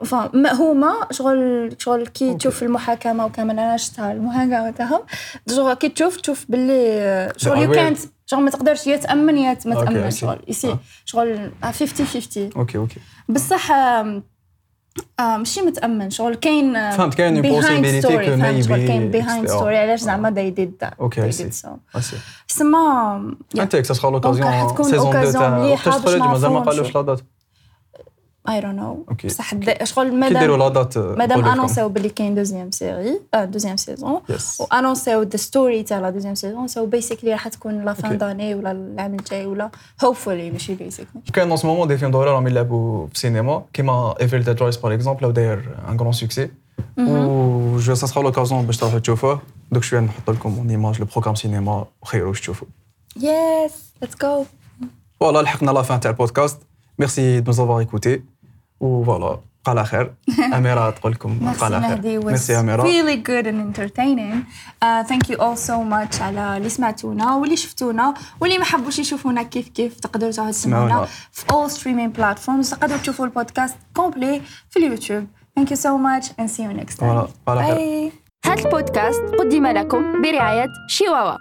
هما 0.54 0.94
شغل 1.12 1.70
شغل 1.78 2.08
كي 2.08 2.34
تشوف 2.34 2.64
المحاكمة 2.64 3.26
وكامل 3.26 3.60
أنا 3.60 3.78
شفتها 3.78 4.12
المحاكمه 4.12 4.72
تاعهم 4.72 5.00
شغل 5.50 5.74
كي 5.74 5.90
تشوف 5.90 6.18
تشوف 6.18 6.46
باللي 6.50 7.34
شغل 7.38 7.58
يو 7.58 7.72
كانت 7.72 7.98
شغل 8.26 8.42
ما 8.42 8.50
تقدرش 8.50 8.88
يا 8.88 8.98
تأمن 8.98 9.38
يا 9.38 9.58
ما 9.66 10.10
see. 10.10 10.14
شغل 10.14 10.40
يسي 10.48 10.72
آه. 10.72 10.80
شغل 11.06 11.52
50 11.64 12.06
50 12.06 12.50
أوكي 12.58 12.78
أوكي. 12.78 13.00
بصح 13.30 13.72
آم، 13.72 14.24
آه 15.20 15.38
ماشي 15.38 15.62
متأمن. 15.62 16.10
شغل 16.10 16.36
كاين 16.36 16.76
آه، 16.76 16.98
فهمت، 16.98 17.14
كاين 17.14 17.42
فهمت؟ 17.62 18.04
شغل 18.04 18.24
maybe 18.64 18.68
كاين 18.68 19.12
etc. 19.48 19.50
story. 19.50 19.64
علاش 19.64 20.00
زعما 20.00 20.30
they 20.30 20.60
did 20.60 20.86
that 20.88 21.00
أوكي 21.00 21.32
سما 22.48 23.36
أنت 23.60 23.76
سا 23.76 23.94
سرا 23.94 24.20
دونك 24.20 24.40
راح 24.44 24.62
لوكازيون 24.64 24.92
سيزون 24.92 25.16
2 25.16 25.26
occasion 25.28 25.34
تاع 25.34 25.60
باش 25.60 25.84
تخرج 26.04 26.22
مازال 26.22 26.52
ما 26.52 26.60
قالوش. 26.60 26.96
لا 26.96 27.02
دات 27.02 27.22
اي 28.50 28.62
دون 28.62 28.76
نو 28.76 29.06
أوكي 29.10 29.28
بصح 29.28 29.54
د- 29.54 29.84
شغل 29.84 30.10
كي 30.10 30.36
يديروا 30.36 30.58
مادام 30.58 30.60
لا 30.60 30.68
دات 30.70 30.98
مادام 30.98 31.46
انونساو 31.46 31.90
باللي 31.90 32.10
كاين 32.10 32.36
دوزيام 32.36 32.72
سيري 32.72 33.20
آه 33.34 33.46
دوزيام 33.46 33.78
سيزون 33.78 34.20
يس 34.30 34.62
وانونساو 34.62 35.22
ذا 35.24 35.38
ستوري 35.38 35.84
تاع 35.84 36.00
لا 36.00 36.10
دوزيام 36.10 36.36
سيزون 36.36 36.68
سو 36.68 36.86
بيسيكلي 36.86 37.32
راح 37.32 37.48
تكون 37.48 37.86
لا 37.86 37.94
فان 37.94 38.06
أوكي. 38.06 38.18
داني 38.18 38.56
ولا 38.56 38.72
العام 38.72 39.14
الجاي 39.14 39.46
ولا 39.46 39.70
هوبفولي 40.04 40.52
ماشي 40.52 40.76
بيسيكلي 40.76 41.22
كاين 41.34 41.48
نون 41.48 41.58
مومون 41.64 41.88
دي 41.88 41.98
فيلم 41.98 42.12
دورا 42.12 42.32
راهم 42.32 42.48
يلعبوا 42.48 43.08
في 43.08 43.14
السينما 43.16 43.64
كيما 43.74 44.16
ايفل 44.22 44.44
ديد 44.44 44.62
رايس 44.64 44.78
باغ 44.78 44.94
اكزومبل 44.94 45.34
داير 45.34 45.78
ان 45.90 46.00
غران 46.00 46.12
سوكسي 46.12 46.50
و 46.98 47.78
donc 47.78 47.96
ça 47.96 48.08
sera 48.08 48.24
l'occasion 48.24 48.66
باش 48.66 48.78
تروحوا 48.78 49.00
تشوفوه 49.00 49.42
دوك 49.72 49.84
شوية 49.84 50.00
نحط 50.00 50.30
لكم 50.30 50.56
en 50.58 50.70
image 50.70 51.00
le 51.00 51.06
programme 51.06 51.36
cinéma 51.36 51.86
وخير 52.02 52.28
واش 52.28 52.42
تشوفوا 52.42 52.68
yes 53.18 53.74
let's 54.02 54.16
go 54.22 54.46
voilà 55.20 55.42
لحقنا 55.42 55.72
la 55.72 55.82
fin 55.82 56.00
تاع 56.00 56.12
البودكاست 56.12 56.60
merci 57.00 57.40
de 57.40 57.52
nous 57.52 57.64
avoir 57.64 57.80
écoutés 57.80 58.16
و 58.16 58.22
voilà 58.84 59.40
بقى 59.66 59.72
على 59.72 59.86
خير 59.86 60.14
أميرة 60.54 60.90
تقول 60.90 61.12
لكم 61.12 61.40
بقى 61.40 61.66
على 61.66 61.82
خير 62.02 62.22
was 62.22 62.26
merci 62.26 62.60
أميرة. 62.60 62.84
really 62.84 63.18
good 63.18 63.46
and 63.46 63.78
entertaining. 63.78 64.36
Uh, 64.84 65.04
thank 65.10 65.30
you 65.30 65.38
all 65.38 65.56
so 65.68 65.74
much 65.94 66.22
على 66.22 66.58
اللي 66.58 66.70
سمعتونا 66.70 67.36
واللي 67.36 67.56
شفتونا 67.58 68.14
واللي 68.42 68.58
ما 68.58 68.66
حبوش 68.66 69.00
يشوفونا 69.00 69.44
كيف 69.44 69.70
كيف 69.70 70.00
تقدروا 70.00 70.32
تسمعونا 70.32 70.52
سمعونا. 70.52 71.08
في 71.32 71.46
all 71.46 71.72
streaming 71.72 72.18
platforms. 72.20 72.70
تقدروا 72.80 72.98
تشوفوا 73.00 73.26
البودكاست 73.26 73.76
complet 73.96 74.42
في 74.70 74.80
اليوتيوب. 74.80 75.28
Thank 75.60 75.64
you 75.70 75.76
so 75.78 75.90
much 76.08 76.26
and 76.40 76.50
see 76.50 76.64
you 76.64 76.82
next 76.84 76.96
time 76.96 77.00
فوالا 77.00 77.28
بقى 77.48 77.58
على 77.64 77.76
خير 77.76 78.10
bye. 78.10 78.14
هذا 78.48 78.66
البودكاست 78.66 79.22
قدم 79.40 79.68
لكم 79.68 80.22
برعاية 80.22 80.68
شيواوا. 80.88 81.38